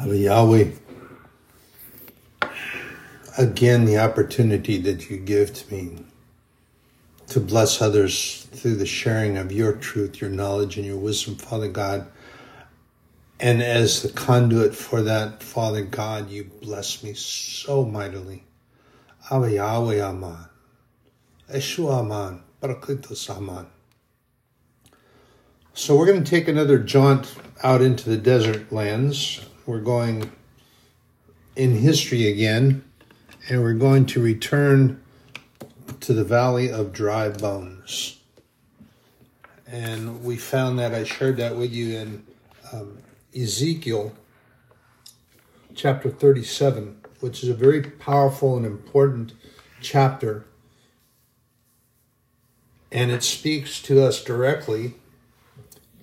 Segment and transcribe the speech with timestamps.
[0.00, 0.70] Abba Yahweh,
[3.36, 6.04] again, the opportunity that you give to me
[7.26, 11.68] to bless others through the sharing of your truth, your knowledge, and your wisdom, Father
[11.68, 12.10] God.
[13.38, 18.44] And as the conduit for that, Father God, you bless me so mightily.
[19.30, 20.46] Abba Yahweh Aman,
[21.52, 23.66] Eshu Aman, Paraklitos Aman.
[25.74, 29.44] So we're going to take another jaunt out into the desert lands.
[29.70, 30.32] We're going
[31.54, 32.82] in history again,
[33.48, 35.00] and we're going to return
[36.00, 38.18] to the valley of dry bones.
[39.68, 42.26] And we found that I shared that with you in
[42.72, 42.98] um,
[43.32, 44.12] Ezekiel
[45.76, 49.34] chapter 37, which is a very powerful and important
[49.80, 50.46] chapter.
[52.90, 54.94] And it speaks to us directly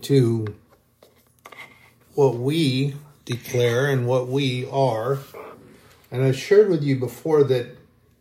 [0.03, 0.55] to
[2.13, 2.95] what we
[3.27, 5.19] declare and what we are.
[6.09, 7.77] And I shared with you before that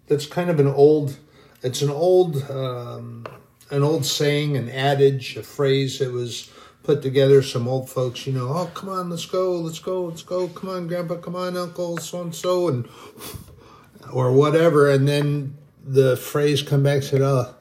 [0.09, 1.17] that's kind of an old,
[1.63, 3.25] it's an old, um,
[3.71, 6.51] an old saying, an adage, a phrase that was
[6.83, 7.41] put together.
[7.43, 10.71] Some old folks, you know, oh come on, let's go, let's go, let's go, come
[10.71, 12.89] on, Grandpa, come on, Uncle, so and so, and
[14.13, 17.55] or whatever, and then the phrase come back said, oh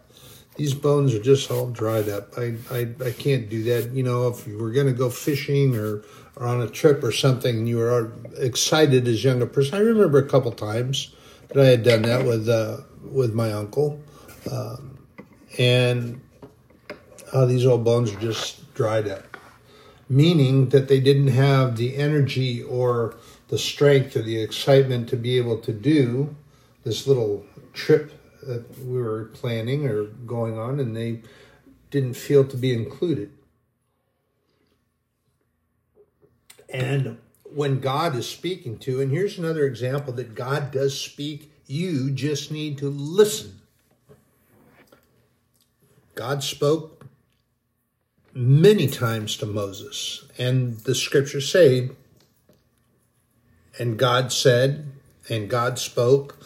[0.55, 2.37] these bones are just all dried up.
[2.37, 3.91] I, I, I can't do that.
[3.91, 6.03] You know, if we're going to go fishing or,
[6.35, 10.17] or on a trip or something and you were excited as younger person, I remember
[10.17, 11.13] a couple times
[11.49, 14.01] that I had done that with, uh, with my uncle.
[14.51, 14.97] Um,
[15.57, 16.21] and
[17.31, 19.37] uh, these old bones are just dried up,
[20.09, 23.15] meaning that they didn't have the energy or
[23.47, 26.35] the strength or the excitement to be able to do
[26.83, 28.11] this little trip
[28.43, 31.21] that we were planning or going on, and they
[31.89, 33.31] didn't feel to be included.
[36.75, 42.11] And when God is speaking to, and here's another example that God does speak, you
[42.11, 43.61] just need to listen.
[46.15, 47.05] God spoke
[48.33, 51.89] many times to Moses, and the scriptures say,
[53.79, 54.91] and God said,
[55.29, 56.37] and God spoke,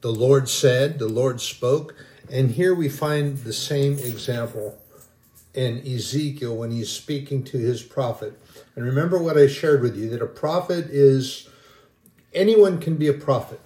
[0.00, 1.94] the Lord said, the Lord spoke.
[2.30, 4.78] And here we find the same example
[5.52, 8.38] in Ezekiel when he's speaking to his prophet.
[8.80, 11.50] And remember what I shared with you that a prophet is
[12.32, 13.60] anyone can be a prophet.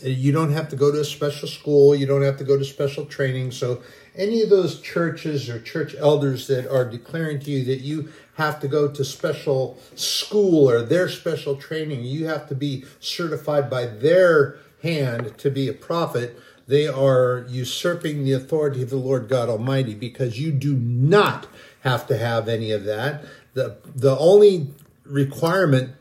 [0.00, 2.64] You don't have to go to a special school, you don't have to go to
[2.64, 3.50] special training.
[3.50, 3.82] So,
[4.14, 8.60] any of those churches or church elders that are declaring to you that you have
[8.60, 13.86] to go to special school or their special training, you have to be certified by
[13.86, 19.48] their hand to be a prophet, they are usurping the authority of the Lord God
[19.48, 21.48] Almighty because you do not
[21.80, 23.24] have to have any of that.
[23.56, 24.68] The, the only
[25.06, 25.94] requirement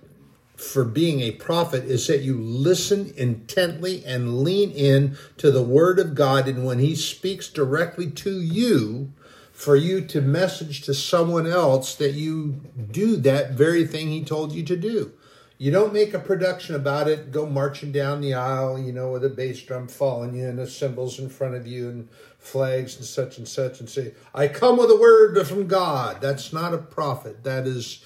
[0.58, 5.98] for being a prophet is that you listen intently and lean in to the word
[5.98, 6.50] of God.
[6.50, 9.14] And when he speaks directly to you,
[9.54, 12.60] for you to message to someone else that you
[12.92, 15.14] do that very thing he told you to do.
[15.58, 19.24] You don't make a production about it, go marching down the aisle, you know, with
[19.24, 23.06] a bass drum following you and the cymbals in front of you and flags and
[23.06, 26.20] such and such and say, I come with a word from God.
[26.20, 27.46] That's not a prophet.
[27.46, 28.04] That is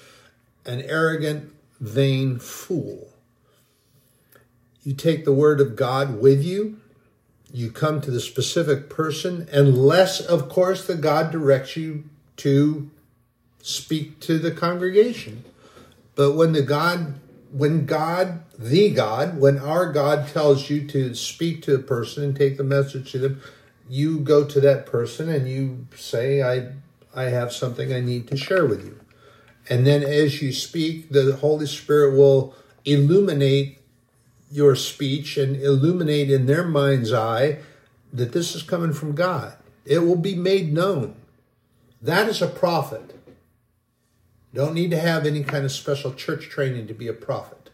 [0.64, 3.08] an arrogant, vain fool.
[4.84, 6.78] You take the word of God with you.
[7.52, 12.04] You come to the specific person, unless, of course, the God directs you
[12.36, 12.88] to
[13.60, 15.44] speak to the congregation.
[16.14, 17.18] But when the God
[17.52, 22.36] when God, the God, when our God tells you to speak to a person and
[22.36, 23.42] take the message to them,
[23.88, 26.72] you go to that person and you say, I,
[27.14, 29.00] I have something I need to share with you.
[29.68, 33.78] And then as you speak, the Holy Spirit will illuminate
[34.50, 37.58] your speech and illuminate in their mind's eye
[38.12, 39.56] that this is coming from God.
[39.84, 41.14] It will be made known.
[42.02, 43.19] That is a prophet.
[44.52, 47.70] Don't need to have any kind of special church training to be a prophet.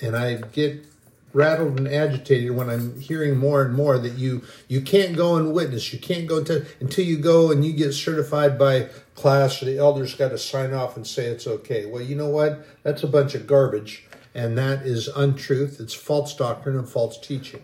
[0.00, 0.84] And I get
[1.32, 5.52] rattled and agitated when I'm hearing more and more that you you can't go and
[5.52, 5.92] witness.
[5.92, 9.78] You can't go to until you go and you get certified by class or the
[9.78, 11.86] elders got to sign off and say it's okay.
[11.86, 12.66] Well, you know what?
[12.82, 15.80] That's a bunch of garbage and that is untruth.
[15.80, 17.62] It's false doctrine and false teaching.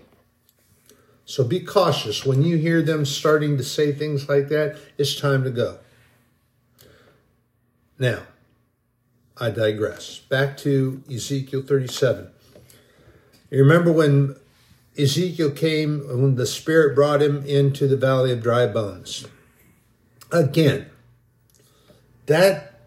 [1.24, 4.78] So be cautious when you hear them starting to say things like that.
[4.96, 5.78] It's time to go.
[7.98, 8.22] Now,
[9.38, 10.18] I digress.
[10.18, 12.28] Back to Ezekiel 37.
[13.50, 14.36] You remember when
[14.98, 19.26] Ezekiel came, when the Spirit brought him into the valley of dry bones.
[20.32, 20.86] Again,
[22.26, 22.80] that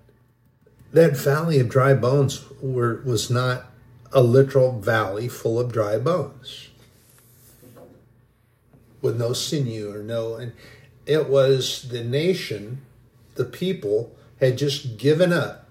[0.91, 3.71] that valley of dry bones were, was not
[4.12, 6.69] a literal valley full of dry bones
[9.01, 10.51] with no sinew or no and
[11.05, 12.81] it was the nation
[13.35, 15.68] the people had just given up.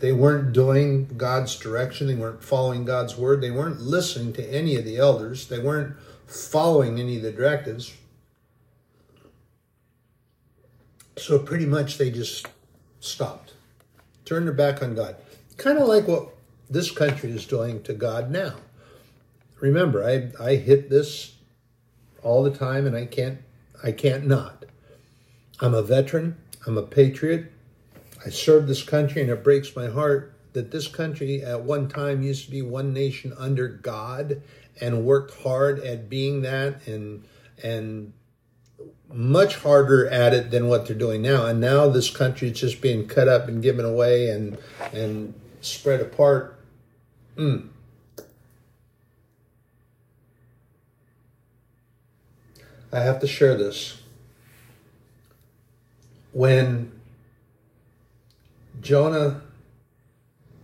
[0.00, 2.08] They weren't doing god's direction.
[2.08, 3.40] They weren't following god's word.
[3.40, 5.46] They weren't listening to any of the elders.
[5.46, 5.94] They weren't
[6.26, 7.94] following any of the directives.
[11.16, 12.48] So pretty much they just
[12.98, 13.52] stopped.
[14.24, 15.16] Turned their back on god.
[15.56, 16.30] Kind of like what
[16.68, 18.54] this country is doing to God now.
[19.60, 21.34] Remember, I, I hit this
[22.22, 23.38] all the time and I can't
[23.84, 24.64] I can't not.
[25.60, 26.36] I'm a veteran,
[26.66, 27.52] I'm a patriot.
[28.24, 32.22] I serve this country and it breaks my heart that this country at one time
[32.22, 34.42] used to be one nation under God
[34.80, 37.24] and worked hard at being that and
[37.62, 38.12] and
[39.08, 41.46] much harder at it than what they're doing now.
[41.46, 44.58] And now this country is just being cut up and given away and
[44.92, 46.58] and spread apart
[47.36, 47.68] Mm.
[52.92, 54.01] I have to share this.
[56.32, 56.92] When
[58.80, 59.42] Jonah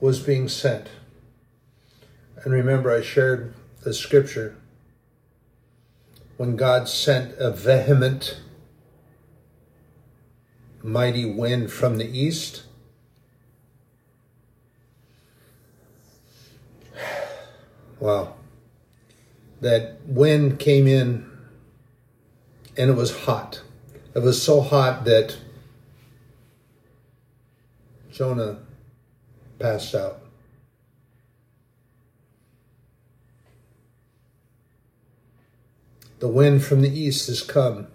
[0.01, 0.89] was being sent,
[2.43, 4.57] and remember, I shared the scripture
[6.37, 8.41] when God sent a vehement,
[10.83, 12.63] mighty wind from the east
[18.01, 18.35] Wow.
[19.61, 21.29] That wind came in
[22.77, 23.63] and it was hot.
[24.15, 25.37] It was so hot that
[28.19, 28.59] Jonah
[29.61, 30.19] passed out.
[36.19, 37.87] The wind from the east has come.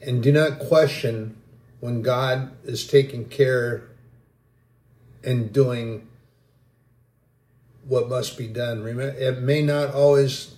[0.00, 1.36] And do not question
[1.80, 3.82] when God is taking care
[5.24, 6.06] and doing
[7.88, 8.84] what must be done.
[8.84, 10.54] Remember, it may not always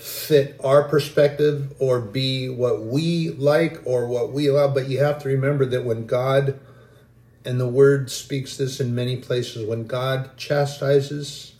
[0.00, 5.22] fit our perspective or be what we like or what we allow, but you have
[5.22, 6.58] to remember that when God,
[7.44, 11.54] and the word speaks this in many places, when God chastises,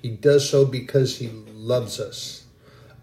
[0.00, 2.44] he does so because he loves us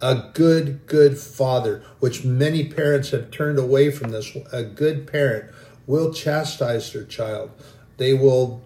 [0.02, 4.36] a good, good father, which many parents have turned away from this.
[4.52, 5.52] A good parent
[5.86, 7.52] will chastise their child.
[7.98, 8.62] They will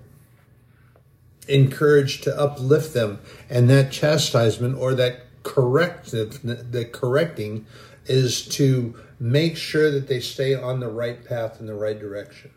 [1.48, 3.20] encourage to uplift them.
[3.50, 7.66] And that chastisement or that corrective, the correcting
[8.06, 12.52] is to make sure that they stay on the right path in the right direction.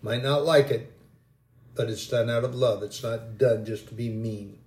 [0.00, 0.92] Might not like it,
[1.74, 2.82] but it's done out of love.
[2.82, 4.58] It's not done just to be mean.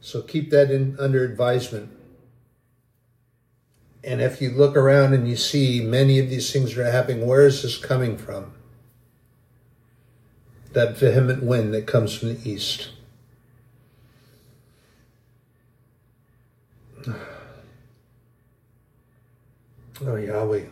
[0.00, 1.90] So keep that in under advisement.
[4.02, 7.46] And if you look around and you see many of these things are happening, where
[7.46, 8.52] is this coming from?
[10.72, 12.90] That vehement wind that comes from the east.
[20.02, 20.64] Oh, Yahweh.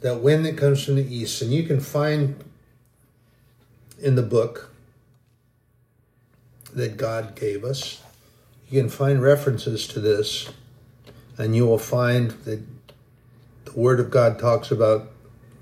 [0.00, 1.42] That wind that comes from the east.
[1.42, 2.42] And you can find
[4.00, 4.72] in the book
[6.72, 8.02] that God gave us.
[8.70, 10.50] You can find references to this,
[11.36, 12.62] and you will find that
[13.64, 15.10] the Word of God talks about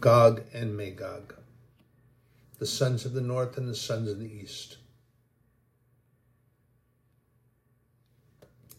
[0.00, 1.34] Gog and Magog,
[2.58, 4.76] the sons of the north and the sons of the east.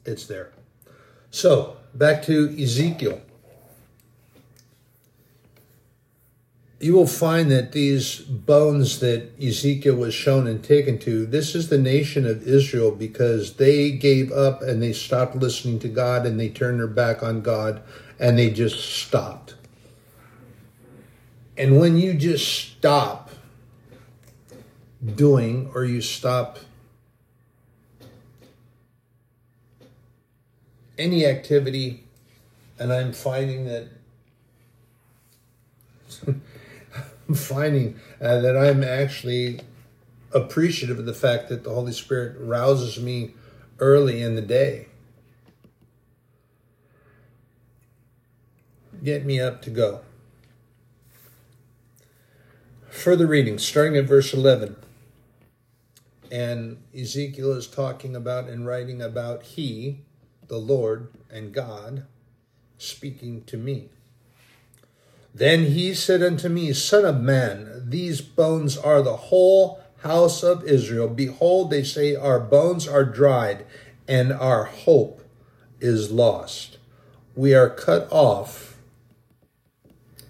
[0.05, 0.51] It's there.
[1.37, 3.21] So, back to Ezekiel.
[6.79, 11.69] you will find that these bones that Ezekiel was shown and taken to, this is
[11.69, 16.39] the nation of Israel because they gave up and they stopped listening to God and
[16.39, 17.83] they turned their back on God
[18.19, 19.53] and they just stopped.
[21.55, 23.29] And when you just stop
[25.15, 26.57] doing or you stop
[30.97, 32.03] any activity,
[32.79, 33.89] and I'm finding that
[36.27, 39.61] I'm finding uh, that I'm actually
[40.33, 43.33] appreciative of the fact that the Holy Spirit rouses me
[43.79, 44.87] early in the day.
[49.03, 50.01] Get me up to go.
[52.89, 54.75] Further reading, starting at verse 11.
[56.31, 59.99] And Ezekiel is talking about and writing about He,
[60.47, 62.05] the Lord and God,
[62.77, 63.89] speaking to me.
[65.33, 70.63] Then he said unto me, Son of man, these bones are the whole house of
[70.63, 71.07] Israel.
[71.07, 73.65] Behold, they say, Our bones are dried.
[74.07, 75.21] and our hope
[75.81, 76.77] is lost.
[77.35, 78.77] We are cut off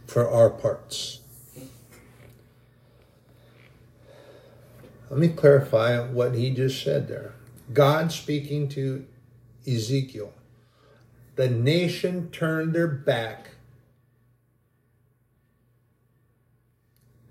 [0.08, 1.20] for our parts.
[5.10, 7.34] Let me clarify what he just said there.
[7.72, 9.06] God speaking to
[9.68, 10.34] Ezekiel.
[11.36, 13.50] The nation turned their back.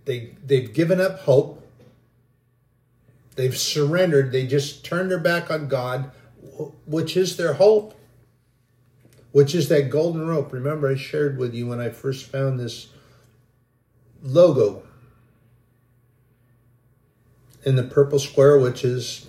[0.05, 1.67] They, they've given up hope.
[3.35, 4.33] They've surrendered.
[4.33, 6.13] They just turned their back on God,
[6.87, 7.99] which is their hope,
[9.33, 10.53] which is that golden rope.
[10.53, 12.89] Remember, I shared with you when I first found this
[14.23, 14.83] logo
[17.65, 19.27] in the purple square, which is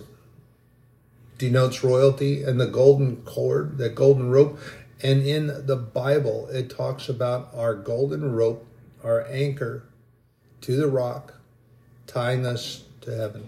[1.37, 4.59] denotes royalty, and the golden cord, that golden rope.
[5.01, 8.65] And in the Bible, it talks about our golden rope,
[9.03, 9.83] our anchor
[10.61, 11.35] to the rock,
[12.07, 13.47] tying us to heaven.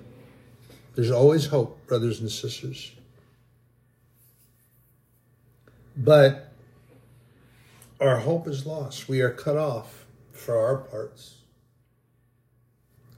[0.95, 2.91] There's always hope, brothers and sisters.
[5.97, 6.51] But
[7.99, 9.09] our hope is lost.
[9.09, 11.35] We are cut off for our parts.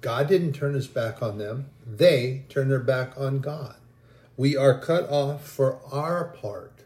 [0.02, 3.76] God didn't turn his back on them, they turned their back on God.
[4.38, 6.84] We are cut off for our part,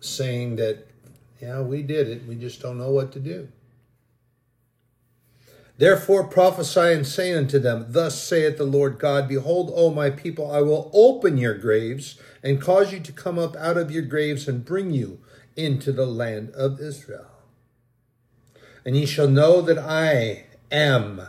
[0.00, 0.86] saying that,
[1.40, 3.48] yeah, we did it, we just don't know what to do.
[5.78, 10.50] Therefore prophesy and say unto them, Thus saith the Lord God, Behold, O my people,
[10.50, 14.46] I will open your graves and cause you to come up out of your graves
[14.46, 15.20] and bring you
[15.56, 17.26] into the land of Israel.
[18.84, 21.22] And ye shall know that I am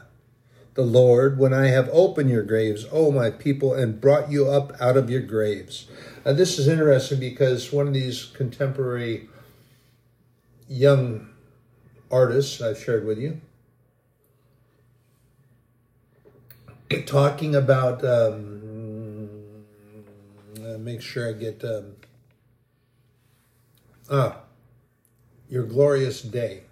[0.74, 4.74] the Lord when I have opened your graves, O my people, and brought you up
[4.80, 5.88] out of your graves.
[6.24, 9.30] This is interesting because one of these contemporary
[10.68, 11.30] young
[12.10, 13.42] artists I've shared with you,
[17.06, 18.62] talking about, um,
[20.80, 21.96] make sure I get, um,
[24.10, 24.38] ah,
[25.50, 26.64] your glorious day.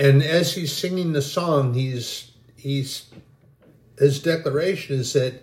[0.00, 3.04] And as he's singing the song, he's he's
[3.98, 5.42] his declaration is that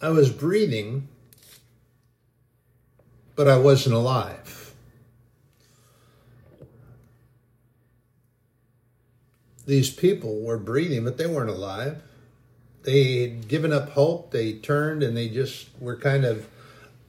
[0.00, 1.06] I was breathing,
[3.36, 4.72] but I wasn't alive.
[9.66, 12.00] These people were breathing, but they weren't alive.
[12.84, 14.30] They had given up hope.
[14.30, 16.48] They turned and they just were kind of,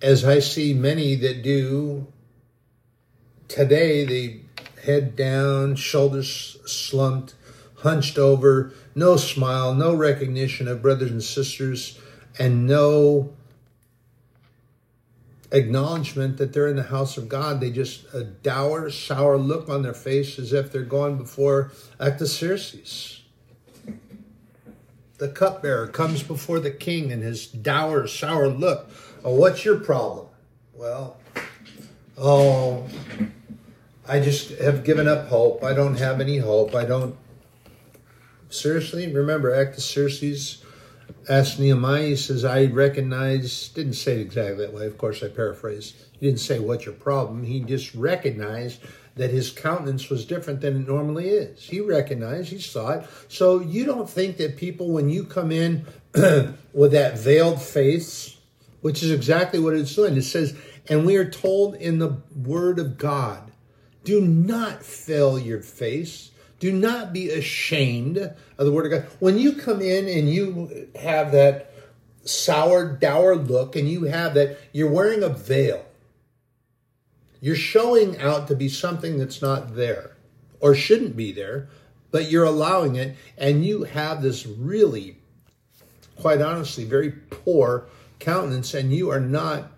[0.01, 2.07] as I see many that do
[3.47, 4.41] today, they
[4.83, 7.35] head down, shoulders slumped,
[7.77, 11.99] hunched over, no smile, no recognition of brothers and sisters,
[12.39, 13.33] and no
[15.51, 17.59] acknowledgement that they're in the house of God.
[17.59, 23.21] They just a dour, sour look on their face as if they're going before Artaxerxes.
[25.17, 28.89] The cupbearer comes before the king and his dour, sour look.
[29.23, 30.27] Oh, what's your problem?
[30.73, 31.17] Well,
[32.17, 32.87] oh,
[34.07, 35.63] I just have given up hope.
[35.63, 36.73] I don't have any hope.
[36.73, 37.15] I don't.
[38.49, 40.63] Seriously, remember, Artaxerxes
[41.29, 45.29] asked Nehemiah, he says, I recognize, didn't say it exactly that way, of course, I
[45.29, 45.93] paraphrase.
[46.19, 47.43] He didn't say, What's your problem?
[47.43, 48.81] He just recognized
[49.15, 51.63] that his countenance was different than it normally is.
[51.63, 53.07] He recognized, he saw it.
[53.27, 58.37] So you don't think that people, when you come in with that veiled face,
[58.81, 60.55] which is exactly what it's doing, it says,
[60.87, 63.50] and we are told in the Word of God
[64.03, 66.31] do not fill your face.
[66.59, 69.11] Do not be ashamed of the word of God.
[69.19, 71.73] When you come in and you have that
[72.23, 75.83] sour, dour look and you have that, you're wearing a veil.
[77.39, 80.15] You're showing out to be something that's not there
[80.59, 81.69] or shouldn't be there,
[82.11, 85.17] but you're allowing it, and you have this really,
[86.15, 87.87] quite honestly, very poor
[88.19, 89.71] countenance, and you are not,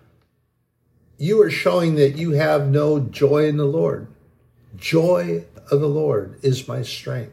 [1.16, 4.08] you are showing that you have no joy in the Lord.
[4.76, 7.32] Joy of the Lord is my strength.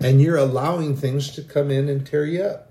[0.00, 2.64] And you're allowing things to come in and tear you up.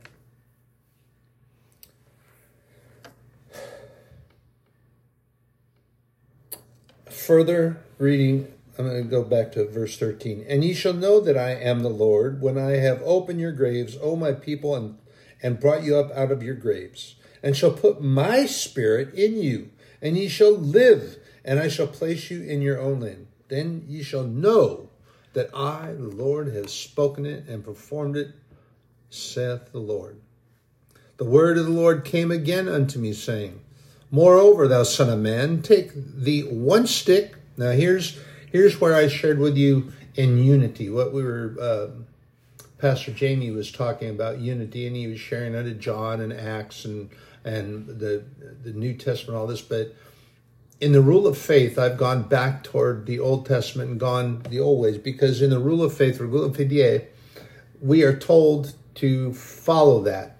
[7.10, 10.46] Further reading, I'm going to go back to verse 13.
[10.48, 13.98] And ye shall know that I am the Lord when I have opened your graves,
[14.02, 14.98] O my people, and,
[15.44, 19.72] and brought you up out of your graves, and shall put my spirit in you,
[20.02, 23.27] and ye shall live, and I shall place you in your own land.
[23.48, 24.90] Then ye shall know
[25.34, 28.30] that I, the Lord, have spoken it and performed it,
[29.10, 30.20] saith the Lord.
[31.18, 33.60] The word of the Lord came again unto me, saying,
[34.12, 37.36] Moreover, thou son of man, take the one stick.
[37.58, 38.20] Now here's
[38.52, 41.88] here's where I shared with you in unity what we were uh,
[42.78, 46.86] Pastor Jamie was talking about unity, and he was sharing out of John and Acts
[46.86, 47.10] and
[47.44, 48.24] and the
[48.64, 49.62] the New Testament, all this.
[49.62, 49.96] But
[50.80, 54.60] in the rule of faith, I've gone back toward the Old Testament and gone the
[54.60, 57.06] old ways because in the rule of faith, of fidei,
[57.82, 60.38] we are told to follow that.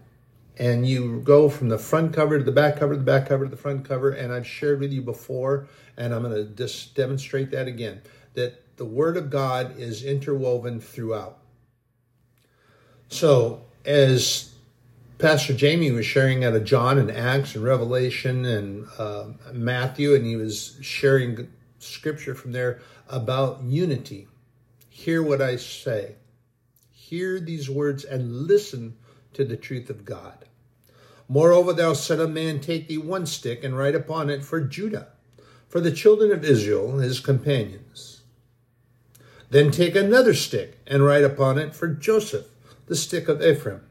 [0.60, 3.46] And you go from the front cover to the back cover, to the back cover
[3.46, 4.10] to the front cover.
[4.10, 5.68] And I've shared with you before,
[5.98, 8.02] and I'm going to just demonstrate that again
[8.34, 11.38] that the Word of God is interwoven throughout.
[13.10, 14.52] So, as
[15.18, 20.24] Pastor Jamie was sharing out of John and Acts and Revelation and uh, Matthew, and
[20.24, 21.48] he was sharing
[21.80, 24.28] scripture from there about unity.
[24.90, 26.18] Hear what I say.
[26.92, 28.96] Hear these words and listen
[29.34, 30.46] to the truth of God.
[31.28, 35.08] Moreover, thou son of man, take thee one stick and write upon it for Judah,
[35.68, 38.22] for the children of Israel, his companions.
[39.50, 42.46] Then take another stick and write upon it for Joseph,
[42.86, 43.82] the stick of Ephraim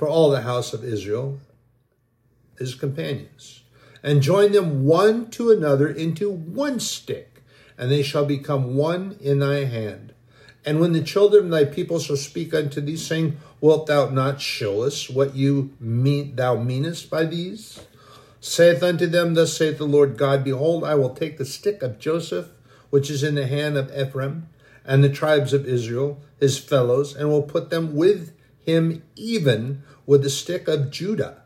[0.00, 1.38] for all the house of Israel,
[2.58, 3.64] his companions,
[4.02, 7.42] and join them one to another into one stick,
[7.76, 10.14] and they shall become one in thy hand.
[10.64, 14.40] And when the children of thy people shall speak unto thee, saying, Wilt thou not
[14.40, 17.80] show us what you mean thou meanest by these?
[18.40, 21.98] Saith unto them, Thus saith the Lord God, Behold, I will take the stick of
[21.98, 22.48] Joseph,
[22.88, 24.48] which is in the hand of Ephraim,
[24.82, 28.32] and the tribes of Israel, his fellows, and will put them with
[28.64, 31.42] him even with the stick of Judah,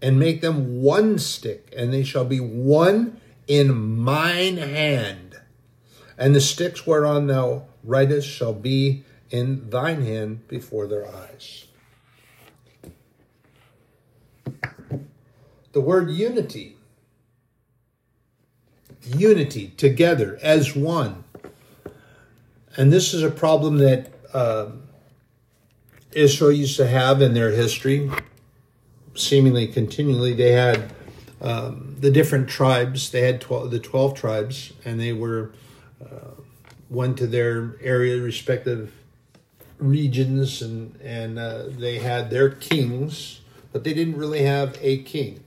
[0.00, 5.40] and make them one stick, and they shall be one in mine hand.
[6.16, 11.66] And the sticks whereon thou writest shall be in thine hand before their eyes.
[15.72, 16.76] The word unity,
[19.04, 21.24] unity, together as one.
[22.76, 24.12] And this is a problem that.
[24.32, 24.70] Uh,
[26.18, 28.10] Israel used to have in their history,
[29.14, 30.92] seemingly continually, they had
[31.40, 33.10] um, the different tribes.
[33.10, 35.52] They had 12, the 12 tribes, and they were
[36.04, 36.32] uh,
[36.90, 38.92] went to their area, respective
[39.78, 43.40] regions, and, and uh, they had their kings,
[43.72, 45.44] but they didn't really have a king.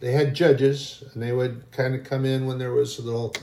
[0.00, 3.34] They had judges, and they would kind of come in when there was a little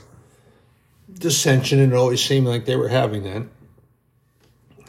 [1.12, 3.46] dissension, and it always seemed like they were having that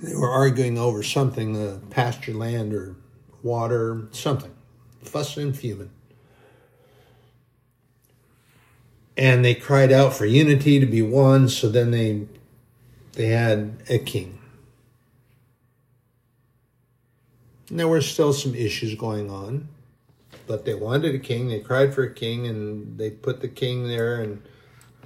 [0.01, 2.95] they were arguing over something, the pasture land or
[3.43, 4.51] water, something,
[5.01, 5.91] fussing and fuming.
[9.17, 12.27] And they cried out for unity to be one, so then they
[13.13, 14.39] they had a king.
[17.69, 19.67] And there were still some issues going on,
[20.47, 21.49] but they wanted a king.
[21.49, 24.41] They cried for a king, and they put the king there, and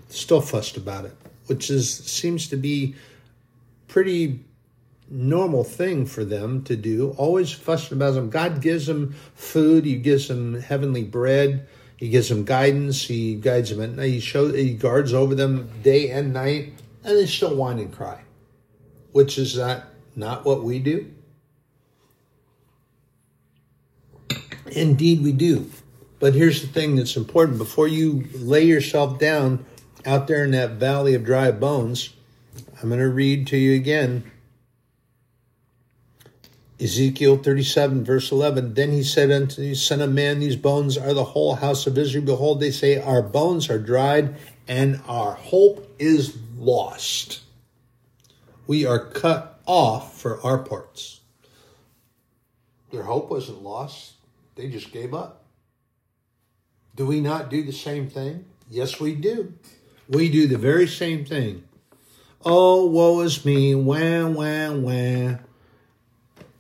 [0.10, 2.94] still fussed about it, which is seems to be
[3.88, 4.46] pretty
[5.14, 7.12] normal thing for them to do.
[7.18, 8.30] Always fussing about them.
[8.30, 9.86] God gives them food.
[9.86, 11.68] He gives them heavenly bread.
[11.98, 13.04] He gives them guidance.
[13.04, 14.10] He guides them at night.
[14.10, 14.56] He shows.
[14.56, 16.74] He guards over them day and night,
[17.04, 18.22] and they still whine and cry,
[19.12, 19.84] which is not
[20.16, 21.14] not what we do.
[24.72, 25.70] Indeed, we do.
[26.20, 29.66] But here's the thing that's important: before you lay yourself down
[30.06, 32.10] out there in that valley of dry bones,
[32.82, 34.30] I'm going to read to you again
[36.80, 41.14] Ezekiel 37, verse 11 Then he said unto the Son of Man, These bones are
[41.14, 42.26] the whole house of Israel.
[42.26, 44.36] Behold, they say, Our bones are dried,
[44.68, 47.42] and our hope is lost.
[48.66, 51.22] We are cut off for our parts.
[52.92, 54.14] Their hope wasn't lost,
[54.56, 55.44] they just gave up.
[56.96, 58.46] Do we not do the same thing?
[58.70, 59.54] Yes, we do.
[60.08, 61.64] We do the very same thing.
[62.46, 65.38] Oh, woe is me, wah, wah, wah.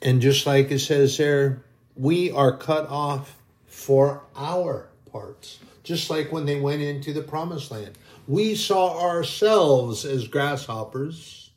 [0.03, 1.63] And just like it says there,
[1.95, 5.59] we are cut off for our parts.
[5.83, 7.97] Just like when they went into the promised land.
[8.27, 11.51] We saw ourselves as grasshoppers.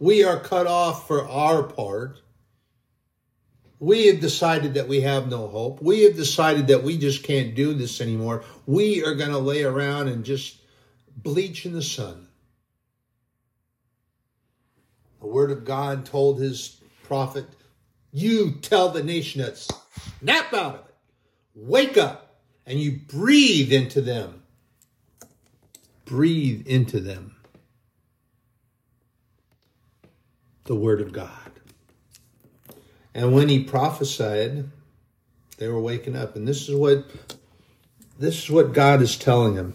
[0.00, 2.20] We are cut off for our part.
[3.78, 5.80] We have decided that we have no hope.
[5.80, 8.42] We have decided that we just can't do this anymore.
[8.66, 10.58] We are going to lay around and just
[11.16, 12.26] bleach in the sun.
[15.20, 17.46] The word of God told his prophet
[18.16, 20.94] you tell the nation to snap out of it,
[21.54, 24.42] wake up, and you breathe into them.
[26.06, 27.36] Breathe into them
[30.64, 31.30] the word of God.
[33.14, 34.70] And when he prophesied,
[35.58, 36.36] they were waking up.
[36.36, 37.04] And this is what
[38.18, 39.74] this is what God is telling them.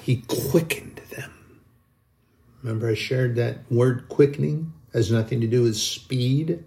[0.00, 1.60] He quickened them.
[2.62, 6.64] Remember, I shared that word quickening has nothing to do with speed.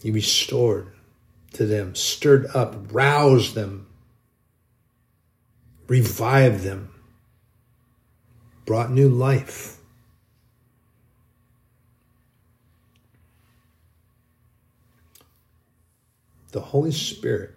[0.00, 0.92] He restored
[1.54, 3.88] to them, stirred up, roused them,
[5.88, 6.88] revived them,
[8.64, 9.78] brought new life.
[16.52, 17.56] The Holy Spirit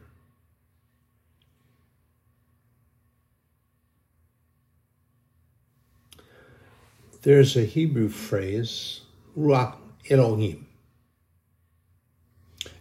[7.27, 9.01] there's a Hebrew phrase,
[9.37, 9.75] Ruach
[10.09, 10.65] Elohim,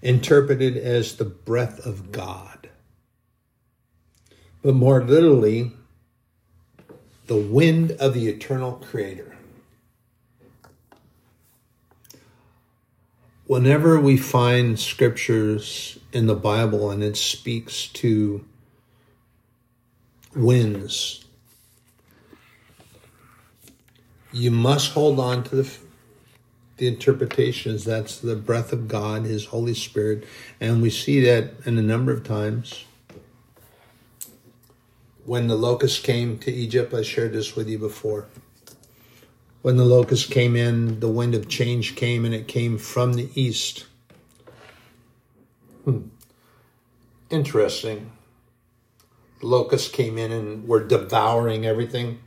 [0.01, 2.69] interpreted as the breath of God.
[4.63, 5.73] But more literally,
[7.27, 9.37] the wind of the eternal creator.
[13.49, 18.45] Whenever we find scriptures in the Bible and it speaks to
[20.37, 21.26] winds,
[24.37, 25.79] you must hold on to the
[26.77, 27.85] the interpretations.
[27.87, 30.25] That's the breath of God, His Holy Spirit,
[30.61, 32.85] and we see that in a number of times.
[35.25, 38.27] When the locusts came to Egypt, I shared this with you before.
[39.63, 43.31] When the locusts came in, the wind of change came, and it came from the
[43.35, 43.87] east.
[45.85, 46.09] Hmm.
[47.31, 48.13] Interesting.
[49.41, 52.21] Locusts came in and were devouring everything.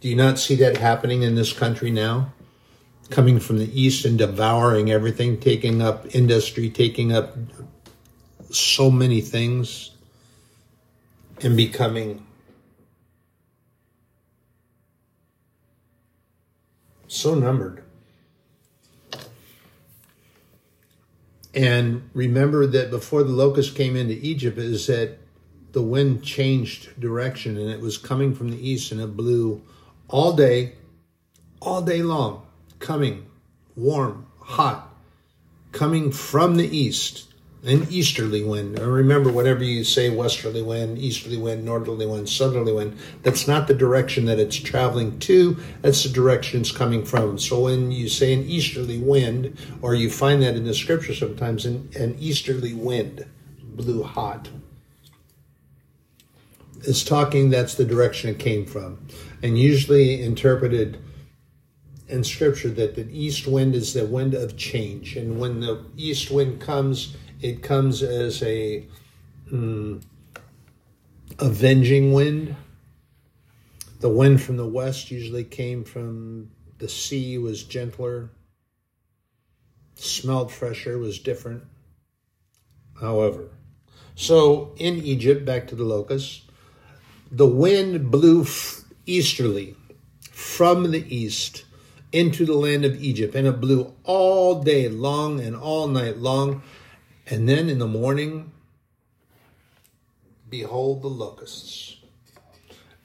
[0.00, 2.32] Do you not see that happening in this country now?
[3.10, 7.36] Coming from the east and devouring everything, taking up industry, taking up
[8.50, 9.90] so many things,
[11.42, 12.24] and becoming
[17.08, 17.82] so numbered.
[21.54, 25.18] And remember that before the locust came into Egypt, is that
[25.72, 29.62] the wind changed direction and it was coming from the east and it blew
[30.08, 30.72] all day,
[31.60, 32.42] all day long,
[32.78, 33.26] coming
[33.76, 34.92] warm, hot,
[35.72, 37.26] coming from the east,
[37.64, 38.78] an easterly wind.
[38.78, 43.68] And remember, whatever you say, westerly wind, easterly wind, northerly wind, southerly wind, that's not
[43.68, 47.38] the direction that it's traveling to, that's the direction it's coming from.
[47.38, 51.66] So when you say an easterly wind, or you find that in the scripture sometimes,
[51.66, 53.26] an, an easterly wind
[53.62, 54.48] blew hot.
[56.82, 58.98] It's talking that's the direction it came from
[59.42, 60.98] and usually interpreted
[62.08, 65.16] in scripture that the east wind is the wind of change.
[65.16, 68.84] And when the east wind comes it comes as a
[69.52, 70.02] mm,
[71.38, 72.56] avenging wind.
[74.00, 78.30] The wind from the west usually came from the sea was gentler.
[79.94, 81.64] Smelled fresher was different.
[83.00, 83.50] However
[84.18, 86.42] so in egypt back to the locusts
[87.30, 88.44] the wind blew
[89.08, 89.74] easterly
[90.30, 91.64] from the east
[92.12, 96.62] into the land of Egypt, and it blew all day long and all night long.
[97.26, 98.52] And then in the morning,
[100.48, 101.96] behold the locusts.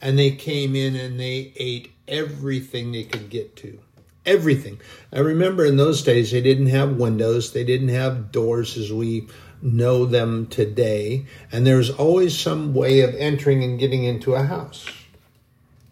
[0.01, 3.79] And they came in and they ate everything they could get to.
[4.25, 4.79] Everything.
[5.11, 9.27] I remember in those days, they didn't have windows, they didn't have doors as we
[9.61, 11.25] know them today.
[11.51, 14.85] And there's always some way of entering and getting into a house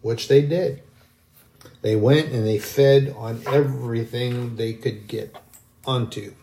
[0.02, 0.82] which they did.
[1.80, 5.34] They went and they fed on everything they could get
[5.84, 6.34] onto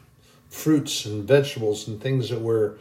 [0.50, 2.78] fruits and vegetables and things that were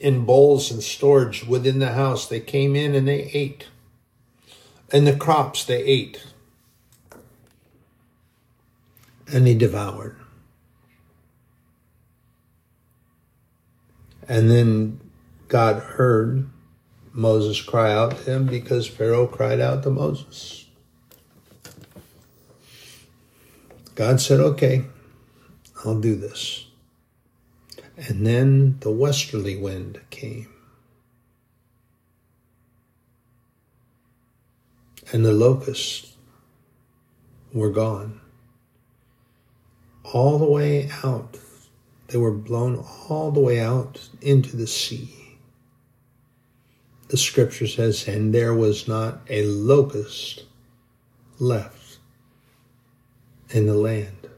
[0.00, 2.28] in bowls and storage within the house.
[2.28, 3.68] They came in and they ate.
[4.92, 6.24] And the crops they ate.
[9.32, 10.16] And they devoured.
[14.28, 15.00] And then
[15.48, 16.48] God heard
[17.16, 20.66] Moses cry out to him because Pharaoh cried out to Moses.
[23.94, 24.84] God said, Okay,
[25.84, 26.66] I'll do this.
[27.96, 30.48] And then the westerly wind came.
[35.12, 36.16] And the locusts
[37.52, 38.20] were gone.
[40.02, 41.38] All the way out.
[42.08, 45.23] They were blown all the way out into the sea
[47.14, 50.42] the scripture says, and there was not a locust
[51.38, 51.98] left
[53.50, 54.28] in the land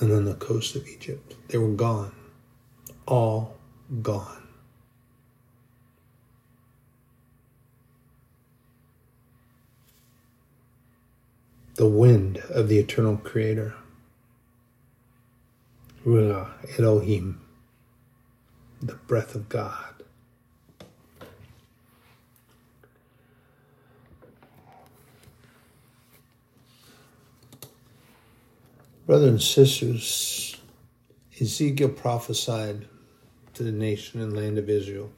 [0.00, 1.34] and on the coast of Egypt.
[1.48, 2.14] They were gone,
[3.06, 3.54] all
[4.00, 4.48] gone.
[11.74, 13.74] The wind of the eternal creator.
[16.06, 17.42] Ruach Elohim,
[18.80, 19.99] the breath of God.
[29.06, 30.56] Brothers and sisters,
[31.40, 32.86] Ezekiel prophesied
[33.54, 35.10] to the nation and land of Israel.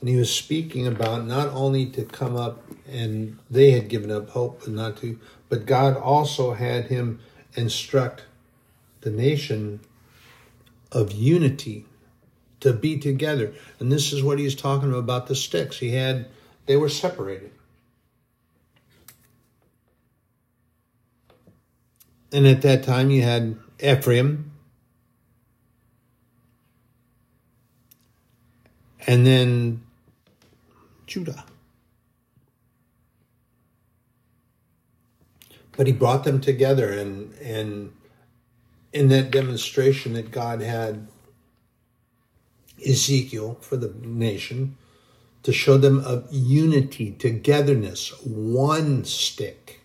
[0.00, 4.30] And he was speaking about not only to come up and they had given up
[4.30, 5.18] hope, but not to,
[5.48, 7.20] but God also had him
[7.54, 8.24] instruct
[9.02, 9.80] the nation
[10.90, 11.84] of unity
[12.60, 13.52] to be together.
[13.78, 15.78] And this is what he's talking about the sticks.
[15.78, 16.28] He had,
[16.66, 17.52] they were separated.
[22.32, 24.52] And at that time, you had Ephraim,
[29.06, 29.82] and then
[31.06, 31.44] Judah.
[35.76, 37.92] But he brought them together, and and
[38.92, 41.08] in that demonstration that God had
[42.86, 44.78] Ezekiel for the nation
[45.42, 49.81] to show them of unity, togetherness, one stick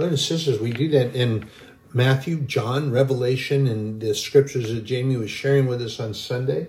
[0.00, 1.46] Brothers and sisters, we do that in
[1.92, 6.68] Matthew, John, Revelation, and the scriptures that Jamie was sharing with us on Sunday,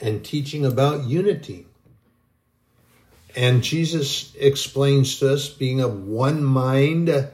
[0.00, 1.66] and teaching about unity.
[3.34, 7.28] And Jesus explains to us being of one mind,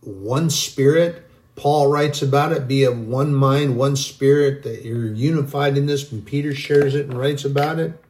[0.00, 1.22] one spirit.
[1.56, 6.10] Paul writes about it, be of one mind, one spirit, that you're unified in this.
[6.10, 8.02] And Peter shares it and writes about it.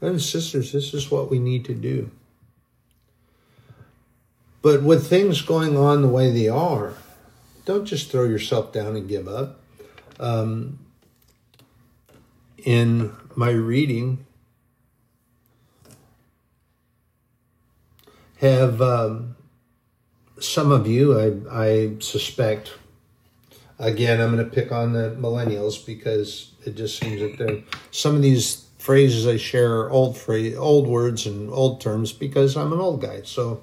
[0.00, 2.10] Brothers and sisters, this is what we need to do.
[4.64, 6.94] But with things going on the way they are,
[7.66, 9.60] don't just throw yourself down and give up.
[10.18, 10.78] Um,
[12.56, 14.24] in my reading,
[18.38, 19.36] have um,
[20.40, 22.72] some of you, I, I suspect,
[23.78, 28.16] again, I'm going to pick on the millennials because it just seems that they're, some
[28.16, 32.72] of these phrases I share are old phrase, old words and old terms because I'm
[32.72, 33.20] an old guy.
[33.24, 33.62] So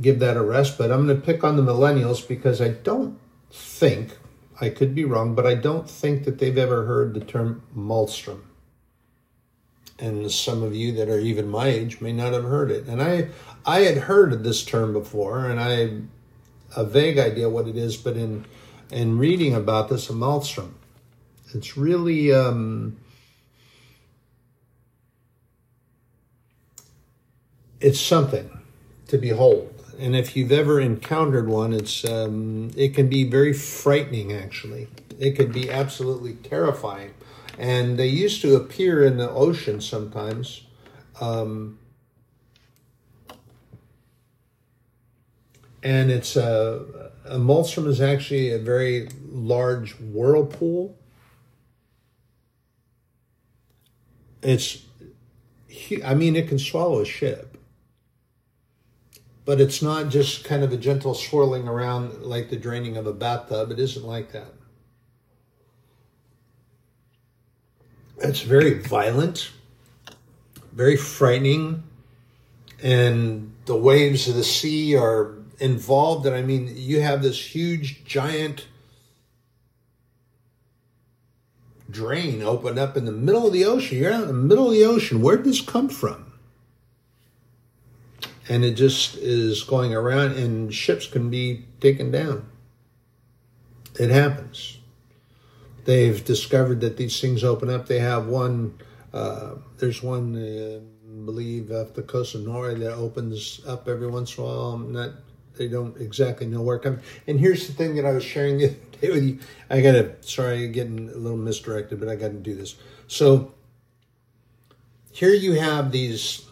[0.00, 0.78] give that a rest.
[0.78, 3.18] But I'm going to pick on the millennials because I don't
[3.50, 4.16] think,
[4.60, 8.40] I could be wrong, but I don't think that they've ever heard the term Malmstrom.
[9.98, 12.86] And some of you that are even my age may not have heard it.
[12.86, 13.28] And I,
[13.64, 16.02] I had heard this term before, and I
[16.76, 18.44] a vague idea what it is, but in
[18.90, 20.68] in reading about this, a
[21.54, 22.96] it's really um,
[27.80, 28.50] it's something
[29.08, 34.32] to behold and if you've ever encountered one, it's um, it can be very frightening.
[34.32, 37.14] Actually, it could be absolutely terrifying.
[37.58, 40.62] And they used to appear in the ocean sometimes.
[41.20, 41.78] Um,
[45.82, 47.38] and it's a, a
[47.88, 50.98] is actually a very large whirlpool.
[54.42, 54.84] It's,
[56.04, 57.55] I mean, it can swallow a ship
[59.46, 63.12] but it's not just kind of a gentle swirling around like the draining of a
[63.12, 63.70] bathtub.
[63.70, 64.52] It isn't like that.
[68.18, 69.52] It's very violent,
[70.72, 71.84] very frightening,
[72.82, 76.26] and the waves of the sea are involved.
[76.26, 78.66] And I mean, you have this huge, giant
[81.88, 83.98] drain open up in the middle of the ocean.
[83.98, 85.22] You're out in the middle of the ocean.
[85.22, 86.25] Where did this come from?
[88.48, 92.48] And it just is going around, and ships can be taken down.
[93.98, 94.78] It happens.
[95.84, 97.86] They've discovered that these things open up.
[97.86, 98.78] They have one.
[99.12, 104.08] Uh, there's one, uh, I believe, off the coast of Norway that opens up every
[104.08, 104.72] once in a while.
[104.72, 105.10] I'm not.
[105.56, 107.02] They don't exactly know where it comes.
[107.26, 109.38] And here's the thing that I was sharing the other day with you.
[109.70, 110.16] I gotta.
[110.20, 112.76] Sorry, getting a little misdirected, but I got to do this.
[113.06, 113.54] So
[115.12, 116.45] here you have these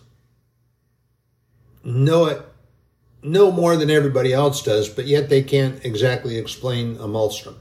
[1.85, 2.43] know it
[3.25, 7.57] know more than everybody else does, but yet they can't exactly explain a Malmstrom.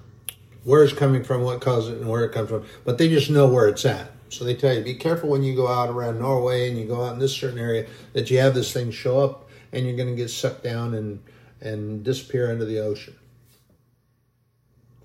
[0.64, 2.66] Where it's coming from, what caused it, and where it comes from.
[2.86, 4.12] But they just know where it's at.
[4.30, 7.04] So they tell you, be careful when you go out around Norway and you go
[7.04, 10.10] out in this certain area that you have this thing show up and you're going
[10.10, 11.22] to get sucked down and,
[11.62, 13.16] and disappear into the ocean.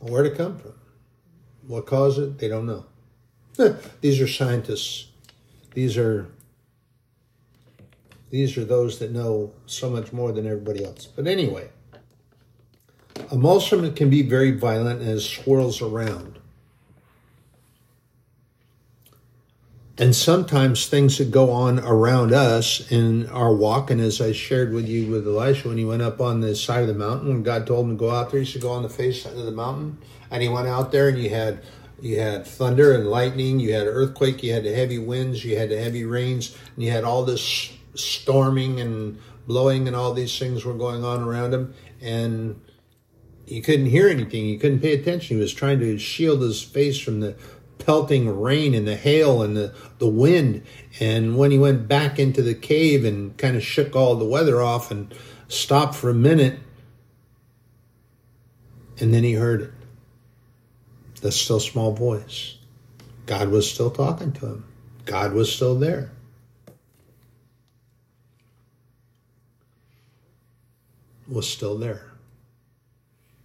[0.00, 0.74] Where'd it come from?
[1.66, 2.38] What caused it?
[2.38, 2.86] They don't know.
[4.00, 5.08] These are scientists.
[5.74, 6.28] These are
[8.30, 11.06] these are those that know so much more than everybody else.
[11.06, 11.70] But anyway,
[13.16, 16.38] a Malmstrom can be very violent and it swirls around.
[20.00, 24.72] And sometimes things that go on around us in our walk, and as I shared
[24.72, 27.42] with you with Elisha when he went up on the side of the mountain, when
[27.42, 29.50] God told him to go out there, he should go on the face of the
[29.50, 29.98] mountain.
[30.30, 31.62] And he went out there and you had
[32.00, 35.70] you had thunder and lightning, you had earthquake, you had the heavy winds, you had
[35.70, 40.64] the heavy rains, and you had all this storming and blowing and all these things
[40.64, 41.74] were going on around him.
[42.00, 42.60] And
[43.46, 44.44] he couldn't hear anything.
[44.44, 45.36] He couldn't pay attention.
[45.36, 47.36] He was trying to shield his face from the
[47.78, 50.64] pelting rain and the hail and the, the wind.
[51.00, 54.60] And when he went back into the cave and kind of shook all the weather
[54.60, 55.14] off and
[55.48, 56.58] stopped for a minute,
[59.00, 59.72] and then he heard it
[61.20, 62.56] the still small voice.
[63.26, 64.64] God was still talking to him,
[65.04, 66.12] God was still there.
[71.28, 72.10] Was still there.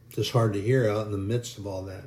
[0.10, 2.06] Just hard to hear out in the midst of all that.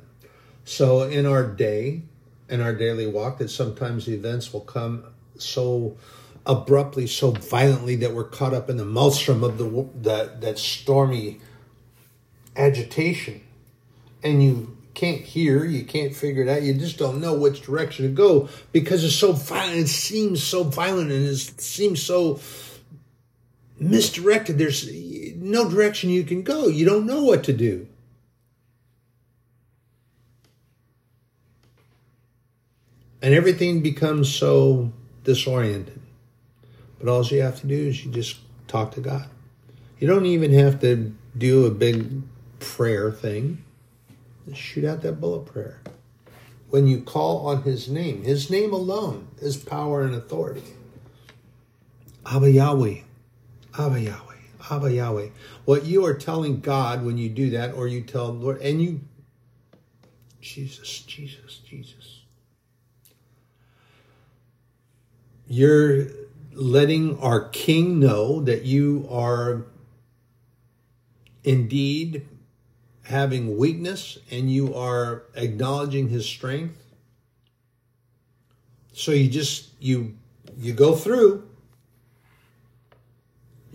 [0.65, 2.03] So, in our day,
[2.49, 5.03] in our daily walk, that sometimes the events will come
[5.37, 5.97] so
[6.45, 11.39] abruptly, so violently that we're caught up in the maelstrom of the that that stormy
[12.55, 13.41] agitation,
[14.23, 18.05] and you can't hear, you can't figure it out, you just don't know which direction
[18.07, 19.77] to go because it's so violent.
[19.77, 22.39] It seems so violent and it seems so
[23.79, 24.57] misdirected.
[24.57, 24.89] There's
[25.35, 26.67] no direction you can go.
[26.67, 27.87] You don't know what to do.
[33.21, 34.91] And everything becomes so
[35.23, 35.99] disoriented.
[36.99, 38.37] But all you have to do is you just
[38.67, 39.27] talk to God.
[39.99, 42.21] You don't even have to do a big
[42.59, 43.63] prayer thing
[44.47, 45.81] Just shoot out that bullet prayer.
[46.69, 50.63] When you call on his name, his name alone is power and authority.
[52.25, 53.01] Abba Yahweh,
[53.77, 54.35] Abba Yahweh,
[54.71, 55.29] Abba Yahweh.
[55.65, 59.01] What you are telling God when you do that, or you tell Lord, and you,
[60.41, 62.21] Jesus, Jesus, Jesus.
[65.47, 66.07] You're
[66.53, 69.65] letting our King know that you are
[71.43, 72.27] indeed
[73.03, 76.83] having weakness and you are acknowledging his strength.
[78.91, 80.15] So you just you
[80.57, 81.46] you go through.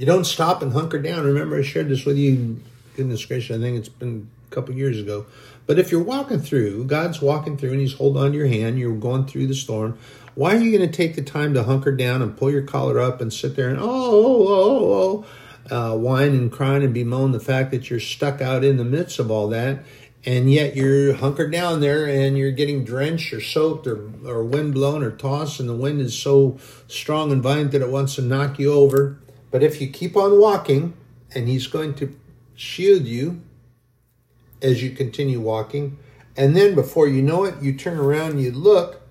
[0.02, 1.24] You don't stop and hunker down.
[1.24, 2.60] Remember, I shared this with you.
[2.96, 5.26] Goodness gracious, I think it's been a couple years ago.
[5.64, 8.80] But if you're walking through, God's walking through and He's holding on to your hand,
[8.80, 9.96] you're going through the storm.
[10.34, 12.98] Why are you going to take the time to hunker down and pull your collar
[12.98, 15.24] up and sit there and oh oh oh
[15.70, 15.92] oh?
[15.92, 19.20] uh, whine and crying and bemoan the fact that you're stuck out in the midst
[19.20, 19.84] of all that,
[20.24, 24.74] and yet you're hunkered down there and you're getting drenched or soaked or, or wind
[24.74, 28.22] blown or tossed, and the wind is so strong and violent that it wants to
[28.22, 29.20] knock you over.
[29.52, 30.94] But if you keep on walking,
[31.32, 32.16] and He's going to
[32.56, 33.42] shield you
[34.60, 35.98] as you continue walking,
[36.36, 39.02] and then before you know it, you turn around, you look.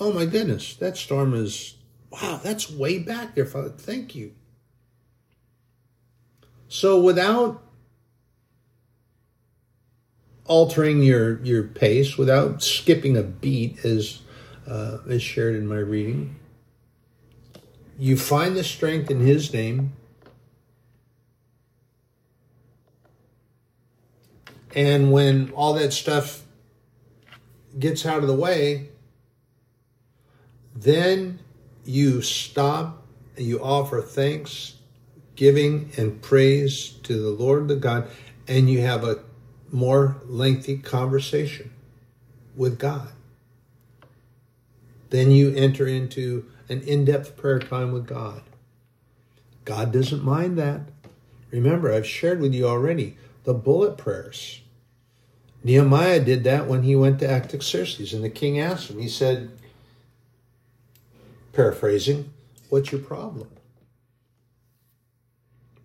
[0.00, 1.76] Oh my goodness, that storm is
[2.10, 3.68] wow, that's way back there, Father.
[3.68, 4.32] Thank you.
[6.68, 7.62] So without
[10.46, 14.20] altering your your pace, without skipping a beat, as
[14.66, 16.36] uh, as shared in my reading,
[17.98, 19.92] you find the strength in His name.
[24.74, 26.42] And when all that stuff
[27.78, 28.88] gets out of the way,
[30.74, 31.38] then
[31.84, 33.02] you stop
[33.36, 34.74] and you offer thanks
[35.36, 38.08] giving and praise to the Lord the God,
[38.48, 39.20] and you have a
[39.70, 41.70] more lengthy conversation
[42.56, 43.08] with God.
[45.10, 48.42] Then you enter into an in depth prayer time with God.
[49.64, 50.82] God doesn't mind that.
[51.50, 54.60] Remember, I've shared with you already the bullet prayers.
[55.64, 59.50] Nehemiah did that when he went to Artaxerxes, and the king asked him, he said,
[61.52, 62.32] paraphrasing,
[62.68, 63.48] What's your problem?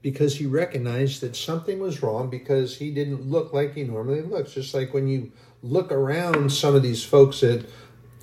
[0.02, 4.54] because he recognized that something was wrong because he didn't look like he normally looks.
[4.54, 7.66] Just like when you look around some of these folks that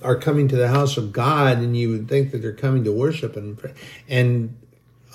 [0.01, 2.91] are coming to the house of God and you would think that they're coming to
[2.91, 3.73] worship and pray.
[4.07, 4.57] And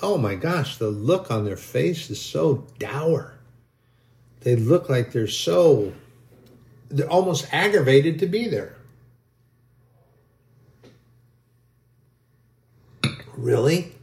[0.01, 3.33] oh my gosh, the look on their face is so dour.
[4.41, 5.93] They look like they're so,
[6.89, 8.75] they're almost aggravated to be there.
[13.35, 13.95] Really?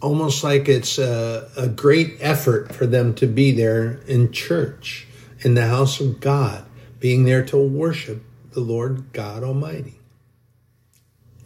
[0.00, 5.06] almost like it's a, a great effort for them to be there in church,
[5.40, 6.64] in the house of God,
[6.98, 8.22] being there to worship
[8.52, 9.98] the Lord God Almighty.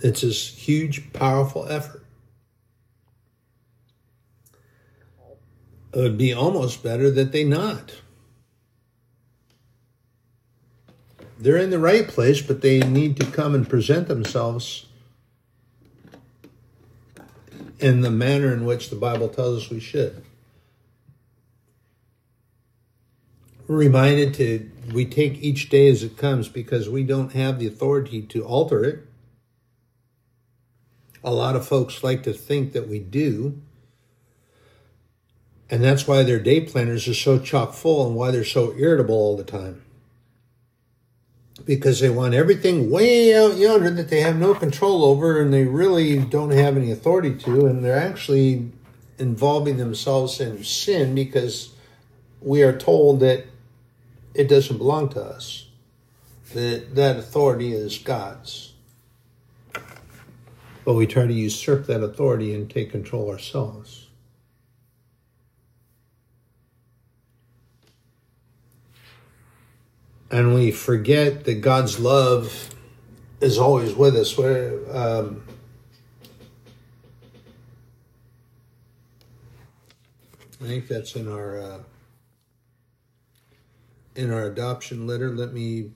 [0.00, 2.04] It's this huge, powerful effort.
[5.94, 8.00] It would be almost better that they not.
[11.38, 14.86] They're in the right place, but they need to come and present themselves
[17.78, 20.24] in the manner in which the Bible tells us we should.
[23.61, 27.66] We're reminded to we take each day as it comes because we don't have the
[27.66, 29.06] authority to alter it.
[31.24, 33.60] A lot of folks like to think that we do.
[35.70, 39.14] And that's why their day planners are so chock full and why they're so irritable
[39.14, 39.82] all the time.
[41.64, 45.64] Because they want everything way out yonder that they have no control over and they
[45.64, 47.66] really don't have any authority to.
[47.66, 48.72] And they're actually
[49.18, 51.72] involving themselves in sin because
[52.40, 53.46] we are told that
[54.34, 55.66] it doesn't belong to us.
[56.54, 58.72] That that authority is God's.
[60.84, 64.08] But we try to usurp that authority and take control ourselves.
[70.30, 72.74] And we forget that God's love
[73.40, 74.36] is always with us.
[74.38, 75.42] Um,
[80.60, 81.78] I think that's in our uh,
[84.14, 85.30] in our adoption letter.
[85.30, 85.90] Let me,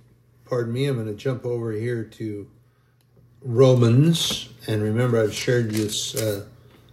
[0.45, 2.49] pardon me, I'm going to jump over here to
[3.43, 6.47] Romans, and remember I've shared this uh,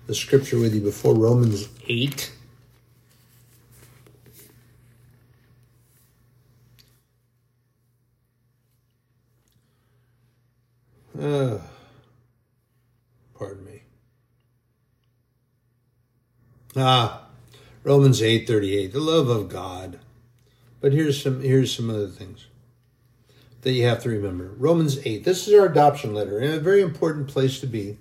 [0.07, 2.31] the scripture with you before, Romans eight.
[11.19, 11.59] Uh,
[13.37, 13.83] pardon me.
[16.75, 17.27] Ah,
[17.83, 19.99] Romans 8:38, the love of God.
[20.83, 22.47] But here's some here's some other things
[23.61, 24.51] that you have to remember.
[24.57, 25.23] Romans 8.
[25.23, 27.97] This is our adoption letter, and a very important place to be.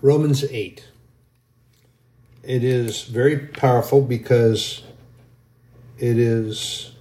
[0.00, 0.84] Romans 8.
[2.44, 4.84] It is very powerful because
[5.98, 6.92] it is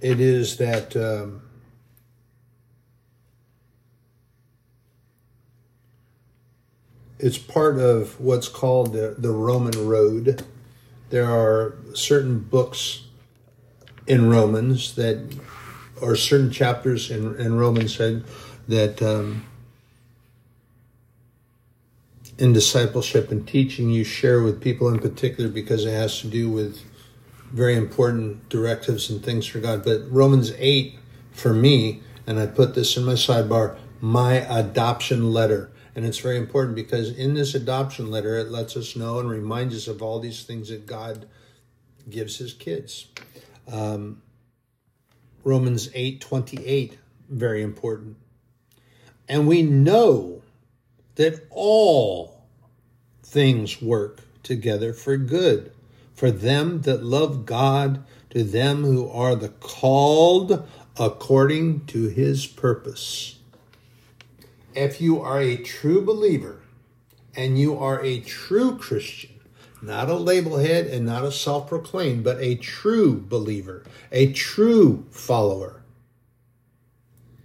[0.00, 1.42] it is that um,
[7.18, 10.44] it's part of what's called the, the Roman road.
[11.10, 13.02] There are certain books
[14.06, 15.36] in Romans that,
[16.00, 18.24] or certain chapters in, in Romans said
[18.68, 19.44] that um,
[22.38, 26.48] in discipleship and teaching you share with people in particular because it has to do
[26.48, 26.80] with
[27.50, 29.82] very important directives and things for God.
[29.84, 30.94] But Romans 8
[31.32, 36.36] for me, and I put this in my sidebar, my adoption letter and it's very
[36.36, 40.20] important because in this adoption letter, it lets us know and reminds us of all
[40.20, 41.26] these things that God
[42.08, 43.08] gives his kids.
[43.66, 44.22] Um,
[45.42, 48.16] Romans 8 28, very important.
[49.28, 50.42] And we know
[51.16, 52.44] that all
[53.24, 55.72] things work together for good
[56.14, 60.64] for them that love God, to them who are the called
[60.96, 63.37] according to his purpose
[64.78, 66.60] if you are a true believer
[67.34, 69.30] and you are a true Christian,
[69.82, 75.82] not a labelhead and not a self proclaimed, but a true believer, a true follower,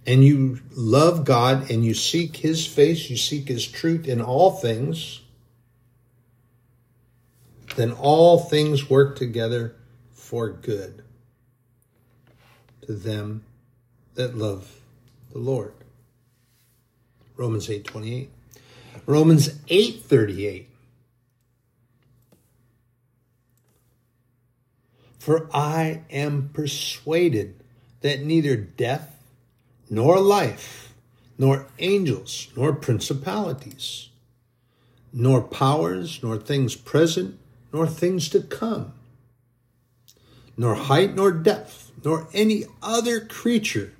[0.06, 4.52] and you love God and you seek His face, you seek His truth in all
[4.52, 5.20] things,
[7.76, 9.74] then all things work together
[10.12, 11.02] for good
[12.82, 13.42] to them
[14.14, 14.70] that love
[15.32, 15.72] the Lord.
[17.36, 18.28] Romans 8:28.
[19.06, 20.66] Romans 8:38.
[25.18, 27.54] For I am persuaded
[28.02, 29.22] that neither death
[29.88, 30.92] nor life,
[31.38, 34.10] nor angels, nor principalities,
[35.12, 37.38] nor powers, nor things present,
[37.72, 38.92] nor things to come,
[40.56, 43.94] nor height, nor depth, nor any other creature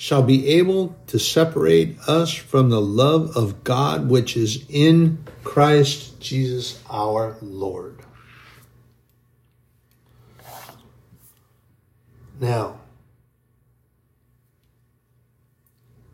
[0.00, 6.18] shall be able to separate us from the love of God which is in Christ
[6.18, 7.98] Jesus our Lord.
[12.40, 12.80] Now,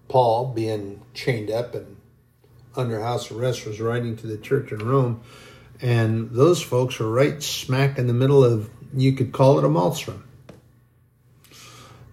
[0.08, 1.96] Paul, being chained up and
[2.74, 5.20] under house arrest, was writing to the church in Rome,
[5.80, 9.68] and those folks were right smack in the middle of, you could call it a
[9.68, 10.25] maelstrom.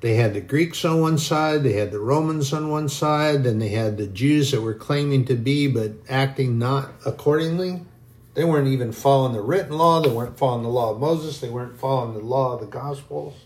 [0.04, 3.62] They had the Greeks on one side, they had the Romans on one side, and
[3.62, 7.86] they had the Jews that were claiming to be but acting not accordingly.
[8.34, 11.48] They weren't even following the written law, they weren't following the law of Moses, they
[11.48, 13.46] weren't following the law of the Gospels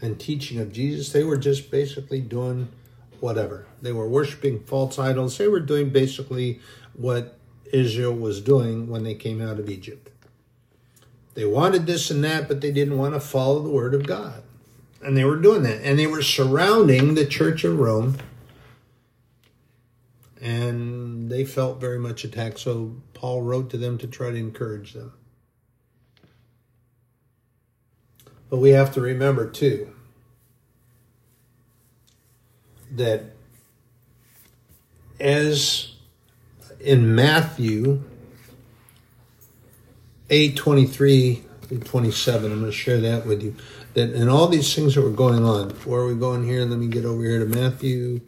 [0.00, 1.10] and teaching of Jesus.
[1.10, 2.68] They were just basically doing
[3.18, 3.66] whatever.
[3.82, 5.38] They were worshiping false idols.
[5.38, 6.60] They were doing basically
[6.92, 7.36] what
[7.72, 10.08] Israel was doing when they came out of Egypt.
[11.34, 14.44] They wanted this and that, but they didn't want to follow the word of God.
[15.02, 15.80] And they were doing that.
[15.82, 18.18] And they were surrounding the Church of Rome.
[20.40, 22.58] And they felt very much attacked.
[22.58, 25.12] So Paul wrote to them to try to encourage them.
[28.48, 29.92] But we have to remember, too,
[32.90, 33.36] that
[35.20, 35.92] as
[36.80, 38.02] in Matthew
[40.30, 43.54] 8 23 through 27, I'm going to share that with you.
[43.94, 45.70] That and all these things that were going on.
[45.84, 46.64] Where are we going here?
[46.64, 48.20] Let me get over here to Matthew.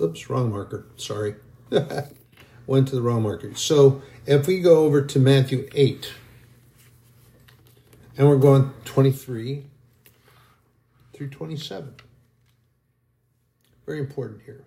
[0.00, 0.86] Oops, wrong marker.
[0.96, 1.34] Sorry.
[2.66, 3.54] Went to the wrong marker.
[3.54, 6.12] So if we go over to Matthew 8,
[8.18, 9.64] and we're going 23
[11.14, 11.94] through 27.
[13.86, 14.64] Very important here.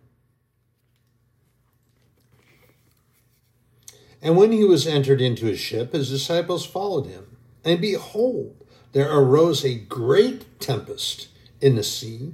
[4.21, 7.37] And when he was entered into his ship, his disciples followed him.
[7.63, 8.55] And behold,
[8.91, 12.33] there arose a great tempest in the sea,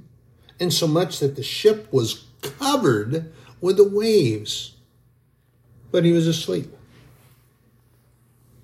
[0.58, 4.76] insomuch that the ship was covered with the waves.
[5.90, 6.74] But he was asleep.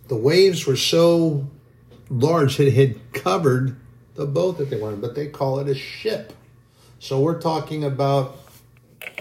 [0.09, 1.49] The waves were so
[2.11, 3.77] large it had covered
[4.15, 6.33] the boat that they wanted, but they call it a ship.
[6.99, 8.39] So we're talking about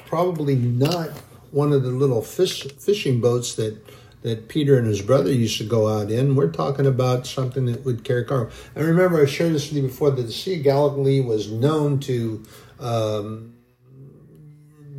[0.05, 1.09] probably not
[1.53, 3.77] one of the little fish, fishing boats that
[4.23, 6.35] that Peter and his brother used to go out in.
[6.35, 8.49] We're talking about something that would carry cargo.
[8.73, 11.99] And remember, I shared this with you before that the Sea of Galilee was known
[11.99, 12.41] to,
[12.79, 13.53] um,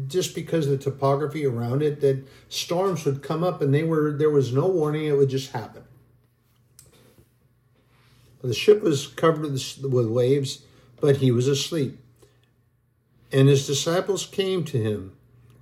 [0.09, 4.13] just because of the topography around it, that storms would come up and they were
[4.13, 5.85] there was no warning; it would just happen.
[8.43, 10.65] The ship was covered with waves,
[11.01, 11.99] but he was asleep.
[13.33, 15.17] And his disciples came to him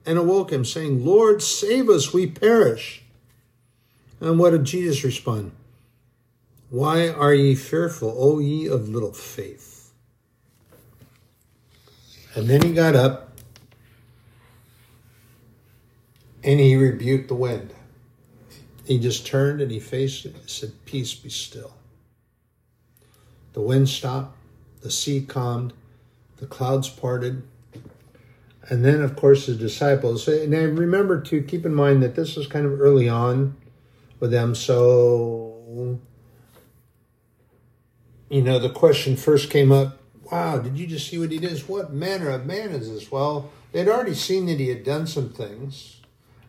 [0.04, 3.02] and awoke him, saying, Lord, save us, we perish.
[4.20, 5.52] And what did Jesus respond?
[6.70, 9.92] Why are ye fearful, O ye of little faith?
[12.34, 13.32] And then he got up
[16.42, 17.74] and he rebuked the wind.
[18.84, 21.74] He just turned and he faced it and said, Peace be still.
[23.52, 24.36] The wind stopped,
[24.80, 25.72] the sea calmed,
[26.38, 27.42] the clouds parted.
[28.68, 32.36] And then, of course, the disciples, and I remember to keep in mind that this
[32.36, 33.56] was kind of early on
[34.20, 34.54] with them.
[34.54, 35.98] So,
[38.30, 39.98] you know, the question first came up
[40.32, 41.58] wow, did you just see what he did?
[41.68, 43.12] What manner of man is this?
[43.12, 46.00] Well, they'd already seen that he had done some things,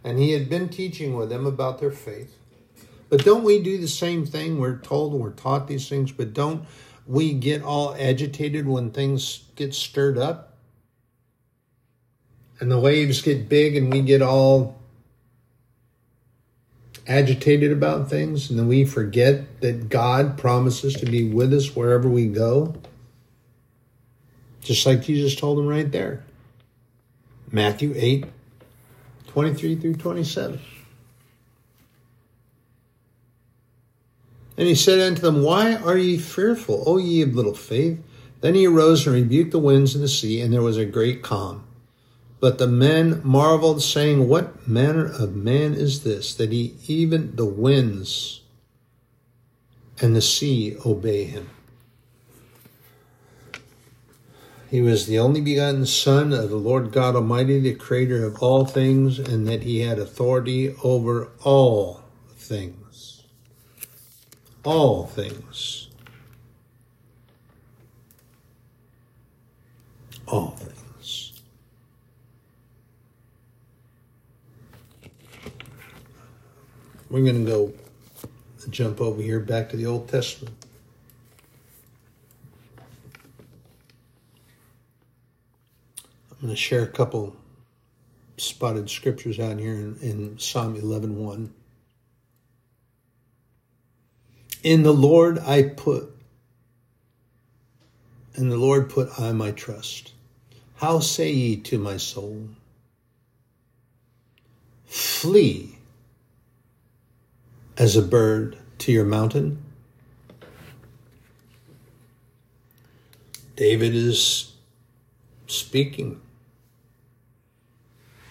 [0.06, 2.38] and he had been teaching with them about their faith.
[3.10, 4.58] But don't we do the same thing?
[4.58, 6.66] We're told and we're taught these things, but don't
[7.06, 10.53] we get all agitated when things get stirred up
[12.60, 14.78] and the waves get big and we get all
[17.08, 22.08] agitated about things and then we forget that God promises to be with us wherever
[22.08, 22.76] we go.
[24.62, 26.24] Just like Jesus told them right there.
[27.52, 28.26] Matthew 8,
[29.28, 30.60] 23 through 27.
[34.58, 38.02] And he said unto them, Why are ye fearful, O ye of little faith?
[38.42, 41.22] Then he arose and rebuked the winds and the sea, and there was a great
[41.22, 41.64] calm.
[42.44, 47.46] But the men marveled, saying, What manner of man is this, that he even the
[47.46, 48.42] winds
[50.02, 51.50] and the sea obey him?
[54.70, 58.66] He was the only begotten Son of the Lord God Almighty, the Creator of all
[58.66, 62.04] things, and that he had authority over all
[62.36, 63.24] things
[64.66, 65.88] all things.
[70.28, 70.73] All things.
[77.14, 77.74] We're going to go
[78.72, 80.56] jump over here back to the Old Testament.
[86.32, 87.36] I'm going to share a couple
[88.38, 91.54] spotted scriptures out here in, in Psalm 11 1.
[94.64, 96.12] In the Lord I put,
[98.34, 100.14] in the Lord put I my trust.
[100.78, 102.50] How say ye to my soul?
[104.88, 105.78] Flee
[107.78, 109.64] as a bird to your mountain.
[113.56, 114.54] David is
[115.48, 116.20] speaking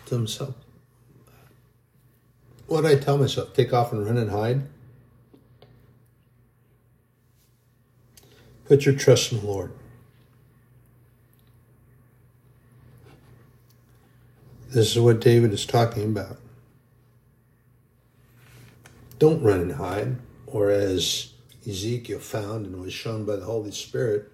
[0.07, 0.55] to himself.
[2.67, 3.53] What I tell myself?
[3.55, 4.63] Take off and run and hide?
[8.65, 9.73] Put your trust in the Lord.
[14.71, 16.39] This is what David is talking about.
[19.23, 20.17] Don't run and hide,
[20.49, 24.29] or as Ezekiel found and was shown by the Holy Spirit,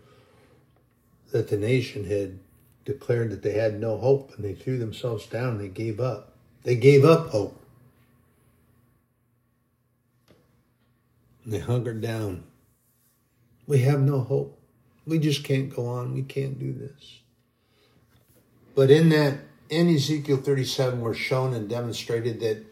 [1.31, 2.39] that the nation had
[2.87, 6.33] declared that they had no hope and they threw themselves down and they gave up.
[6.63, 7.63] They gave up hope.
[11.45, 12.45] They hungered down
[13.67, 14.59] We have no hope.
[15.07, 16.15] We just can't go on.
[16.15, 17.21] We can't do this.
[18.75, 22.65] But in that, in Ezekiel 37, we're shown and demonstrated that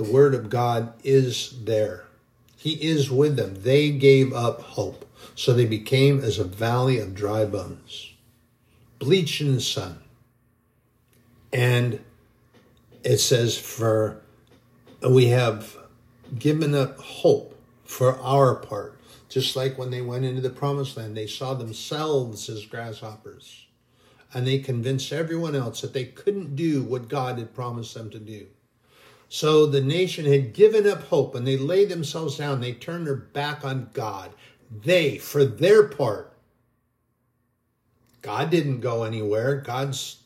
[0.00, 2.04] the word of God is there.
[2.56, 3.62] He is with them.
[3.64, 5.04] They gave up hope.
[5.34, 8.14] So they became as a valley of dry bones,
[8.98, 9.98] bleached in the sun.
[11.52, 12.02] And
[13.04, 14.22] it says, for
[15.06, 15.76] we have
[16.38, 18.98] given up hope for our part.
[19.28, 23.66] Just like when they went into the promised land, they saw themselves as grasshoppers.
[24.32, 28.18] And they convinced everyone else that they couldn't do what God had promised them to
[28.18, 28.46] do.
[29.32, 32.60] So the nation had given up hope and they laid themselves down.
[32.60, 34.32] They turned their back on God.
[34.82, 36.32] They, for their part,
[38.22, 39.58] God didn't go anywhere.
[39.58, 40.18] God's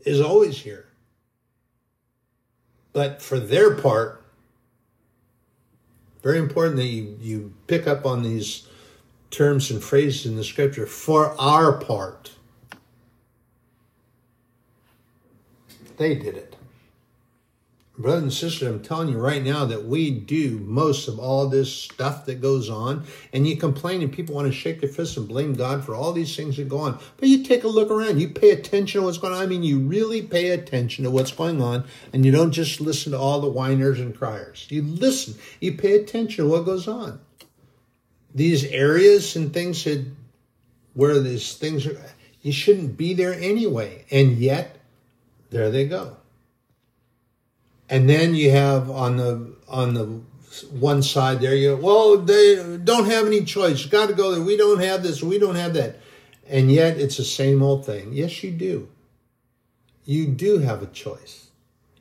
[0.00, 0.86] is always here.
[2.92, 4.24] But for their part,
[6.20, 8.66] very important that you, you pick up on these
[9.30, 10.86] terms and phrases in the scripture.
[10.86, 12.32] For our part,
[15.98, 16.56] they did it.
[18.00, 21.70] Brothers and sisters, I'm telling you right now that we do most of all this
[21.70, 25.28] stuff that goes on, and you complain, and people want to shake their fists and
[25.28, 26.98] blame God for all these things that go on.
[27.18, 29.42] But you take a look around, you pay attention to what's going on.
[29.42, 31.84] I mean, you really pay attention to what's going on,
[32.14, 34.66] and you don't just listen to all the whiners and criers.
[34.70, 37.20] You listen, you pay attention to what goes on.
[38.34, 40.06] These areas and things that
[40.94, 42.00] where these things are,
[42.40, 44.78] you shouldn't be there anyway, and yet
[45.50, 46.16] there they go
[47.90, 50.20] and then you have on the on the
[50.70, 53.84] one side there you go, well they don't have any choice.
[53.84, 54.42] Got to go there.
[54.42, 55.22] We don't have this.
[55.22, 55.98] We don't have that.
[56.48, 58.12] And yet it's the same old thing.
[58.12, 58.88] Yes you do.
[60.04, 61.48] You do have a choice.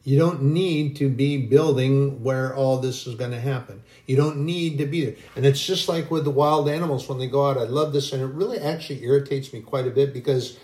[0.03, 3.83] You don't need to be building where all this is going to happen.
[4.07, 5.15] You don't need to be there.
[5.35, 7.57] And it's just like with the wild animals when they go out.
[7.57, 10.57] I love this and it really actually irritates me quite a bit because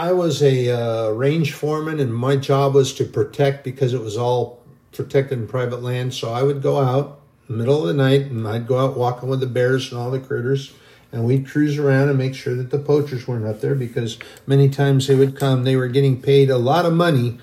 [0.00, 4.16] I was a uh, range foreman, and my job was to protect because it was
[4.16, 6.14] all protected in private land.
[6.14, 9.40] So I would go out middle of the night, and I'd go out walking with
[9.40, 10.72] the bears and all the critters,
[11.12, 14.70] and we'd cruise around and make sure that the poachers weren't up there because many
[14.70, 15.64] times they would come.
[15.64, 17.36] They were getting paid a lot of money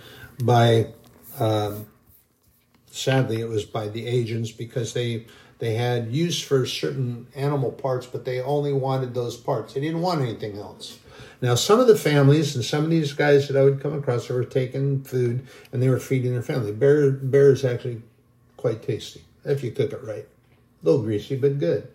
[0.43, 0.87] by,
[1.39, 1.85] um,
[2.89, 5.27] sadly, it was by the agents because they
[5.59, 9.75] they had use for certain animal parts, but they only wanted those parts.
[9.75, 10.97] They didn't want anything else.
[11.41, 14.29] Now, some of the families and some of these guys that I would come across,
[14.29, 16.71] were taking food and they were feeding their family.
[16.71, 18.01] Bear, bear is actually
[18.55, 20.27] quite tasty if you cook it right.
[20.81, 21.87] A little greasy, but good.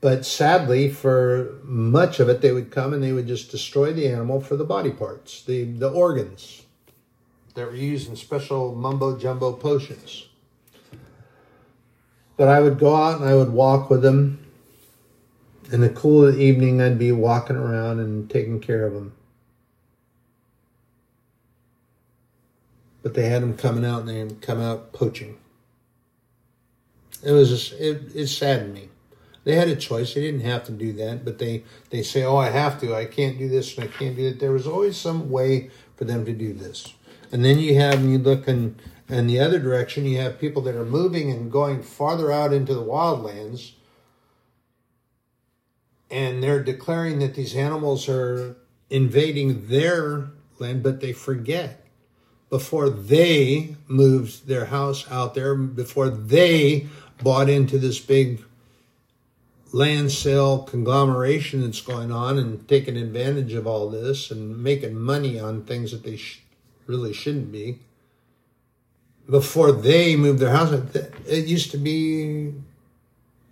[0.00, 4.08] But sadly, for much of it, they would come and they would just destroy the
[4.08, 6.62] animal for the body parts, the, the organs
[7.54, 10.28] that were used in special mumbo jumbo potions.
[12.36, 14.45] But I would go out and I would walk with them
[15.72, 19.14] in the cool of the evening, I'd be walking around and taking care of them.
[23.02, 25.38] But they had them coming out and they come out poaching.
[27.22, 28.88] It was just, it, it saddened me.
[29.44, 30.14] They had a choice.
[30.14, 32.94] They didn't have to do that, but they, they say, oh, I have to.
[32.94, 34.40] I can't do this and I can't do that.
[34.40, 36.94] There was always some way for them to do this.
[37.30, 38.76] And then you have, and you look in,
[39.08, 42.74] in the other direction, you have people that are moving and going farther out into
[42.74, 43.72] the wildlands
[46.10, 48.56] and they're declaring that these animals are
[48.90, 51.86] invading their land, but they forget
[52.48, 56.86] before they moved their house out there, before they
[57.22, 58.42] bought into this big
[59.72, 65.38] land sale conglomeration that's going on and taking advantage of all this and making money
[65.38, 66.42] on things that they sh-
[66.86, 67.78] really shouldn't be.
[69.28, 70.72] Before they moved their house,
[71.26, 72.54] it used to be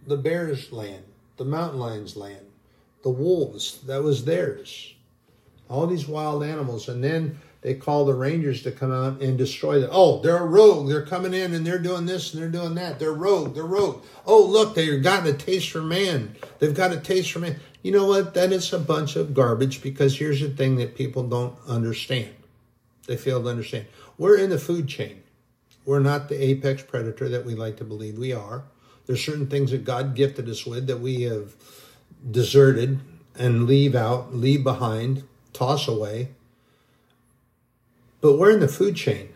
[0.07, 1.03] the bears' land,
[1.37, 2.47] the mountain lions' land
[3.05, 3.81] the wolves.
[3.83, 4.95] That was theirs.
[5.69, 6.89] All these wild animals.
[6.89, 9.91] And then they call the rangers to come out and destroy them.
[9.93, 10.89] Oh, they're a rogue.
[10.89, 12.99] They're coming in and they're doing this and they're doing that.
[12.99, 13.55] They're rogue.
[13.55, 14.03] They're rogue.
[14.27, 16.35] Oh, look, they've gotten a taste for man.
[16.59, 17.61] They've got a taste for man.
[17.83, 18.35] You know what?
[18.35, 22.31] That is a bunch of garbage because here's the thing that people don't understand.
[23.07, 23.85] They fail to understand.
[24.17, 25.23] We're in the food chain.
[25.85, 28.65] We're not the apex predator that we like to believe we are.
[29.07, 31.55] There's certain things that God gifted us with that we have
[32.31, 33.01] deserted
[33.35, 36.29] and leave out, leave behind, toss away.
[38.21, 39.31] But we're in the food chain.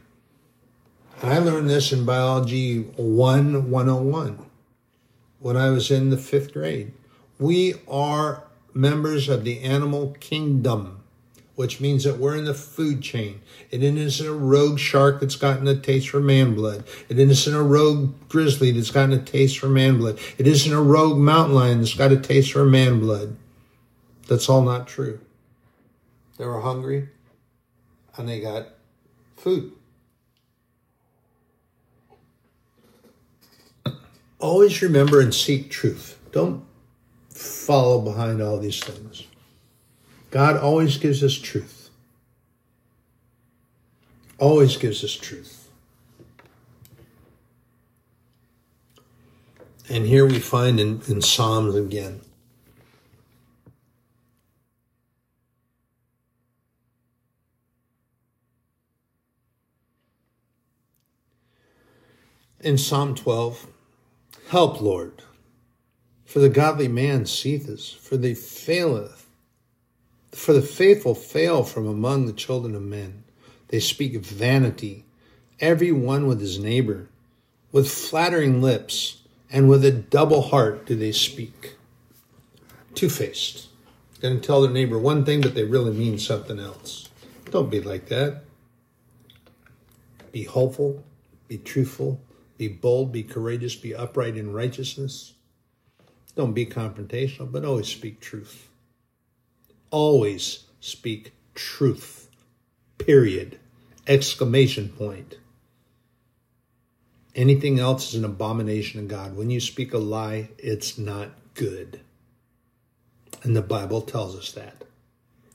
[1.23, 4.47] I learned this in Biology 1 101
[5.41, 6.93] when I was in the fifth grade.
[7.39, 11.03] We are members of the animal kingdom.
[11.59, 13.41] Which means that we're in the food chain.
[13.73, 16.85] It isn't a rogue shark that's gotten a taste for man blood.
[17.09, 20.21] It isn't a rogue grizzly that's gotten a taste for man blood.
[20.39, 23.37] It isn't a rogue mountain lion that's got a taste for man blood.
[24.29, 25.19] That's all not true.
[26.37, 27.09] They were hungry
[28.17, 28.69] and they got
[29.35, 29.73] food.
[34.39, 36.21] Always remember and seek truth.
[36.31, 36.63] Don't
[37.31, 39.25] follow behind all these things.
[40.31, 41.91] God always gives us truth.
[44.39, 45.69] Always gives us truth.
[49.89, 52.21] And here we find in, in Psalms again.
[62.61, 63.67] In Psalm 12,
[64.49, 65.23] help, Lord,
[66.27, 69.18] for the godly man seeth us, for they faileth
[70.39, 73.25] for the faithful fail from among the children of men.
[73.69, 75.05] They speak vanity,
[75.59, 77.09] every one with his neighbor.
[77.73, 79.21] With flattering lips
[79.51, 81.75] and with a double heart do they speak.
[82.95, 83.67] Two faced.
[84.21, 87.09] To tell their neighbor one thing, but they really mean something else.
[87.51, 88.45] Don't be like that.
[90.31, 91.03] Be hopeful,
[91.49, 92.21] be truthful,
[92.57, 95.35] be bold, be courageous, be upright in righteousness.
[96.37, 98.68] Don't be confrontational, but always speak truth
[99.91, 102.31] always speak truth.
[102.99, 103.59] Period.
[104.07, 105.37] Exclamation point.
[107.35, 109.37] Anything else is an abomination of God.
[109.37, 112.01] When you speak a lie, it's not good.
[113.43, 114.85] And the Bible tells us that.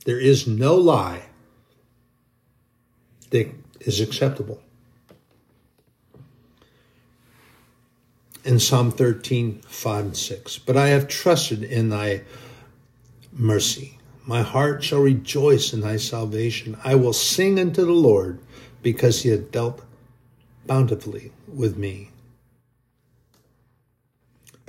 [0.04, 1.24] There is no lie
[3.30, 4.62] that is acceptable.
[8.44, 10.58] In Psalm 13, 5 and 6.
[10.58, 12.22] But I have trusted in thy
[13.32, 13.98] mercy.
[14.26, 16.78] My heart shall rejoice in thy salvation.
[16.82, 18.40] I will sing unto the Lord
[18.82, 19.82] because he hath dealt
[20.66, 22.10] bountifully with me.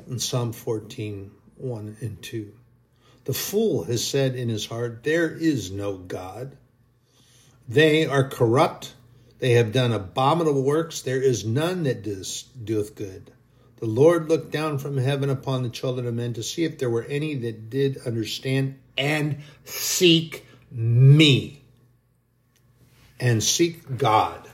[0.08, 2.54] In Psalm 14, 1 and 2.
[3.24, 6.58] The fool has said in his heart, There is no God.
[7.68, 8.94] They are corrupt.
[9.40, 11.02] They have done abominable works.
[11.02, 13.32] There is none that doeth good.
[13.78, 16.90] The Lord looked down from heaven upon the children of men to see if there
[16.90, 21.62] were any that did understand and seek me
[23.20, 24.50] and seek God.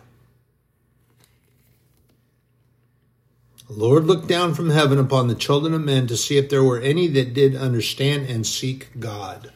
[3.67, 6.63] The Lord looked down from heaven upon the children of men to see if there
[6.63, 9.51] were any that did understand and seek God.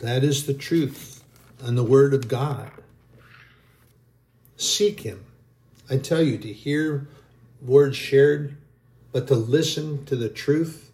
[0.00, 1.22] That is the truth
[1.60, 2.72] and the word of God.
[4.56, 5.24] Seek Him.
[5.88, 7.06] I tell you, to hear
[7.60, 8.56] words shared,
[9.12, 10.91] but to listen to the truth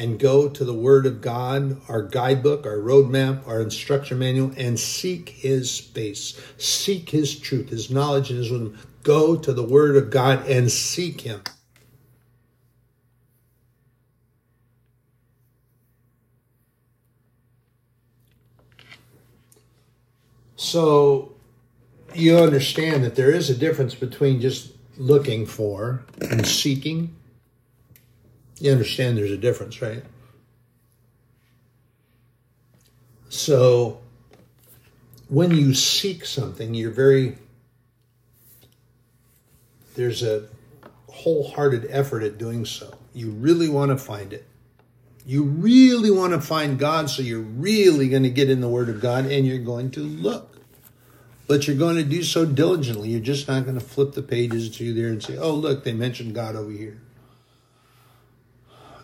[0.00, 4.80] and go to the Word of God, our guidebook, our roadmap, our instruction manual, and
[4.80, 6.40] seek His face.
[6.56, 8.78] Seek His truth, His knowledge, and His wisdom.
[9.02, 11.42] Go to the Word of God and seek Him.
[20.56, 21.34] So
[22.14, 27.14] you understand that there is a difference between just looking for and seeking
[28.60, 30.04] you understand there's a difference, right?
[33.30, 34.00] So
[35.28, 37.38] when you seek something, you're very,
[39.94, 40.46] there's a
[41.08, 42.98] wholehearted effort at doing so.
[43.14, 44.46] You really want to find it.
[45.24, 48.88] You really want to find God, so you're really going to get in the Word
[48.88, 50.58] of God and you're going to look.
[51.46, 53.08] But you're going to do so diligently.
[53.10, 55.92] You're just not going to flip the pages to there and say, oh, look, they
[55.92, 57.00] mentioned God over here.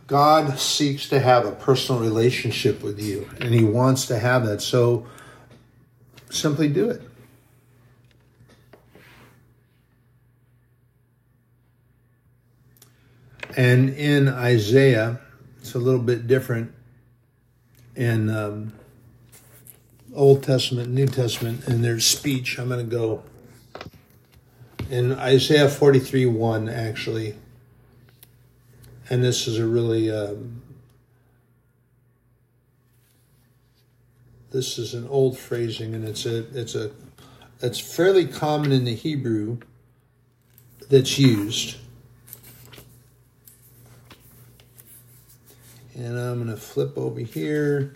[0.06, 4.62] God seeks to have a personal relationship with you, and He wants to have that.
[4.62, 5.06] So
[6.30, 7.02] simply do it.
[13.56, 15.18] And in Isaiah,
[15.60, 16.72] it's a little bit different
[17.96, 18.74] in um,
[20.14, 22.58] Old Testament, New Testament, and there's speech.
[22.58, 23.22] I'm going to go
[24.88, 27.34] in Isaiah 43 1, actually
[29.08, 30.62] and this is a really um,
[34.50, 36.90] this is an old phrasing and it's a it's a
[37.60, 39.58] it's fairly common in the Hebrew
[40.90, 41.76] that's used.
[45.94, 47.94] And I'm going to flip over here.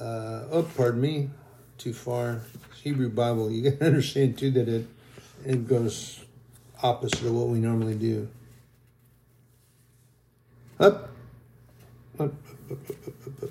[0.00, 1.30] Uh, oh, pardon me,
[1.78, 2.42] too far.
[2.82, 4.86] Hebrew Bible, you got to understand too that it
[5.44, 6.24] it goes
[6.82, 8.28] opposite of what we normally do.
[10.78, 11.08] Up.
[12.18, 12.34] Up, up,
[12.70, 12.90] up,
[13.26, 13.50] up up!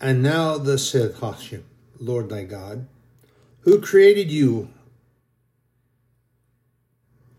[0.00, 1.64] And now thus said Hashem,
[1.98, 2.86] Lord thy God,
[3.60, 4.68] who created you,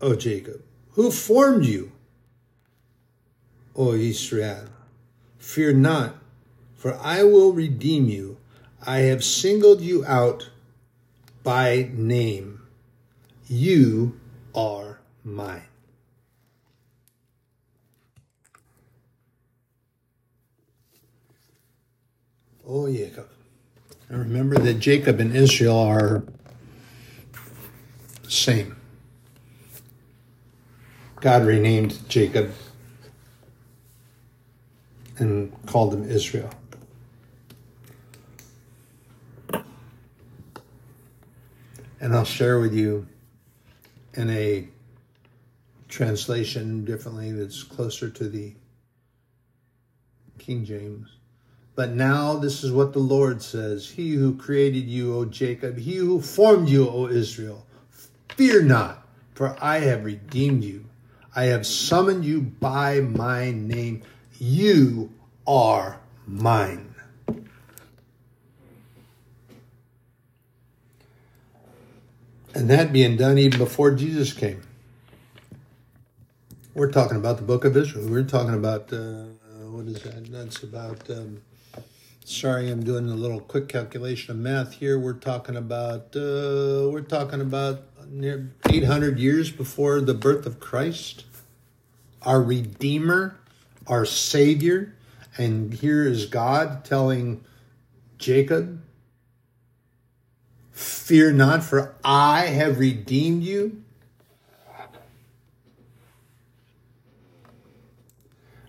[0.00, 1.92] O Jacob, who formed you,
[3.76, 4.66] O Israel.
[5.38, 6.16] Fear not,
[6.74, 8.38] for I will redeem you.
[8.84, 10.49] I have singled you out
[11.42, 12.62] by name.
[13.48, 14.20] You
[14.54, 15.62] are mine.
[22.66, 23.28] Oh, Jacob.
[24.08, 26.22] Remember that Jacob and Israel are
[28.22, 28.76] the same.
[31.20, 32.52] God renamed Jacob
[35.18, 36.50] and called him Israel.
[42.00, 43.06] And I'll share with you
[44.14, 44.66] in a
[45.88, 48.54] translation differently that's closer to the
[50.38, 51.08] King James.
[51.74, 55.96] But now this is what the Lord says He who created you, O Jacob, he
[55.96, 57.66] who formed you, O Israel,
[58.30, 60.84] fear not, for I have redeemed you.
[61.34, 64.02] I have summoned you by my name.
[64.38, 65.10] You
[65.46, 66.89] are mine.
[72.54, 74.60] And that being done even before Jesus came.
[76.74, 78.08] We're talking about the book of Israel.
[78.08, 79.24] We're talking about, uh,
[79.70, 80.30] what is that?
[80.32, 81.42] That's about, um,
[82.24, 84.98] sorry, I'm doing a little quick calculation of math here.
[84.98, 91.24] We're talking about, uh, we're talking about near 800 years before the birth of Christ,
[92.22, 93.38] our Redeemer,
[93.86, 94.96] our Savior.
[95.36, 97.44] And here is God telling
[98.18, 98.82] Jacob,
[100.80, 103.82] Fear not, for I have redeemed you.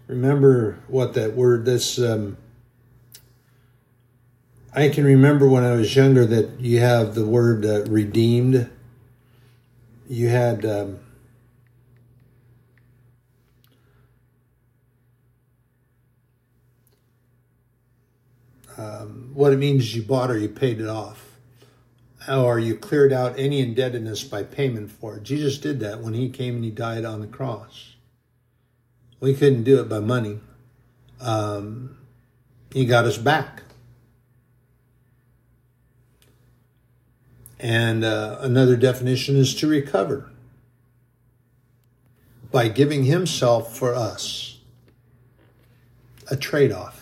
[0.07, 2.35] Remember what that word, this, um,
[4.73, 8.69] I can remember when I was younger that you have the word uh, redeemed.
[10.09, 10.99] You had, um,
[18.77, 21.30] um, what it means is you bought or you paid it off
[22.29, 25.23] or you cleared out any indebtedness by payment for it.
[25.23, 27.95] Jesus did that when he came and he died on the cross.
[29.19, 30.39] We couldn't do it by money.
[31.19, 31.97] Um,
[32.73, 33.63] he got us back.
[37.59, 40.31] And uh, another definition is to recover
[42.51, 44.57] by giving himself for us.
[46.29, 47.00] A trade off.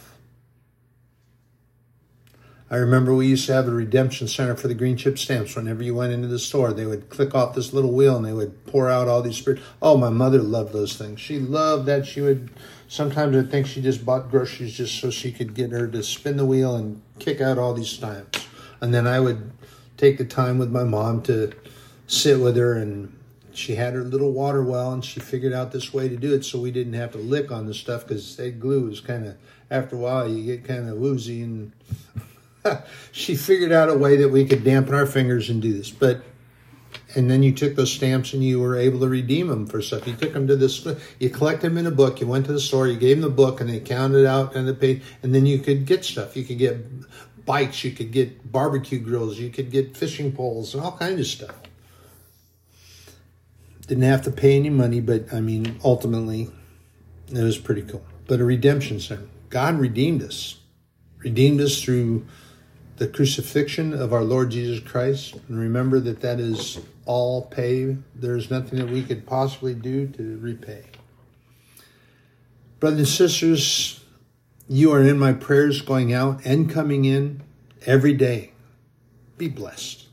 [2.72, 5.55] I remember we used to have a redemption center for the green chip stamps.
[5.55, 8.34] Whenever you went into the store, they would click off this little wheel and they
[8.34, 9.59] would pour out all these spirit.
[9.82, 11.20] Oh, my mother loved those things.
[11.20, 12.05] She loved that.
[12.05, 12.51] She would
[12.88, 16.38] sometimes I think she just bought groceries just so she could get her to spin
[16.38, 18.45] the wheel and kick out all these stamps.
[18.82, 19.51] And then I would
[19.97, 21.53] take the time with my mom to
[22.07, 23.15] sit with her and
[23.51, 26.45] she had her little water well and she figured out this way to do it
[26.45, 29.36] so we didn't have to lick on the stuff because that glue is kind of
[29.70, 31.72] after a while you get kind of woozy and
[33.12, 35.91] she figured out a way that we could dampen our fingers and do this.
[35.91, 36.24] But
[37.16, 40.07] and then you took those stamps and you were able to redeem them for stuff.
[40.07, 40.88] You took them to this,
[41.20, 42.22] you collect them in a book.
[42.22, 44.68] You went to the store, you gave them the book, and they counted out and
[44.68, 45.01] they paid.
[45.24, 46.36] And then you could get stuff.
[46.36, 50.84] You could get bikes, you could get barbecue grills, you could get fishing poles, and
[50.84, 51.55] all kinds of stuff.
[53.88, 56.51] Didn't have to pay any money, but I mean, ultimately,
[57.32, 58.05] it was pretty cool.
[58.28, 59.28] But a redemption center.
[59.49, 60.60] God redeemed us,
[61.18, 62.28] redeemed us through
[63.00, 65.36] the crucifixion of our Lord Jesus Christ.
[65.47, 67.95] And remember that that is all pay.
[68.14, 70.84] There's nothing that we could possibly do to repay.
[72.82, 74.04] Brothers and sisters,
[74.68, 77.41] you are in my prayers going out and coming in
[77.86, 78.52] every day.
[79.38, 80.09] Be blessed.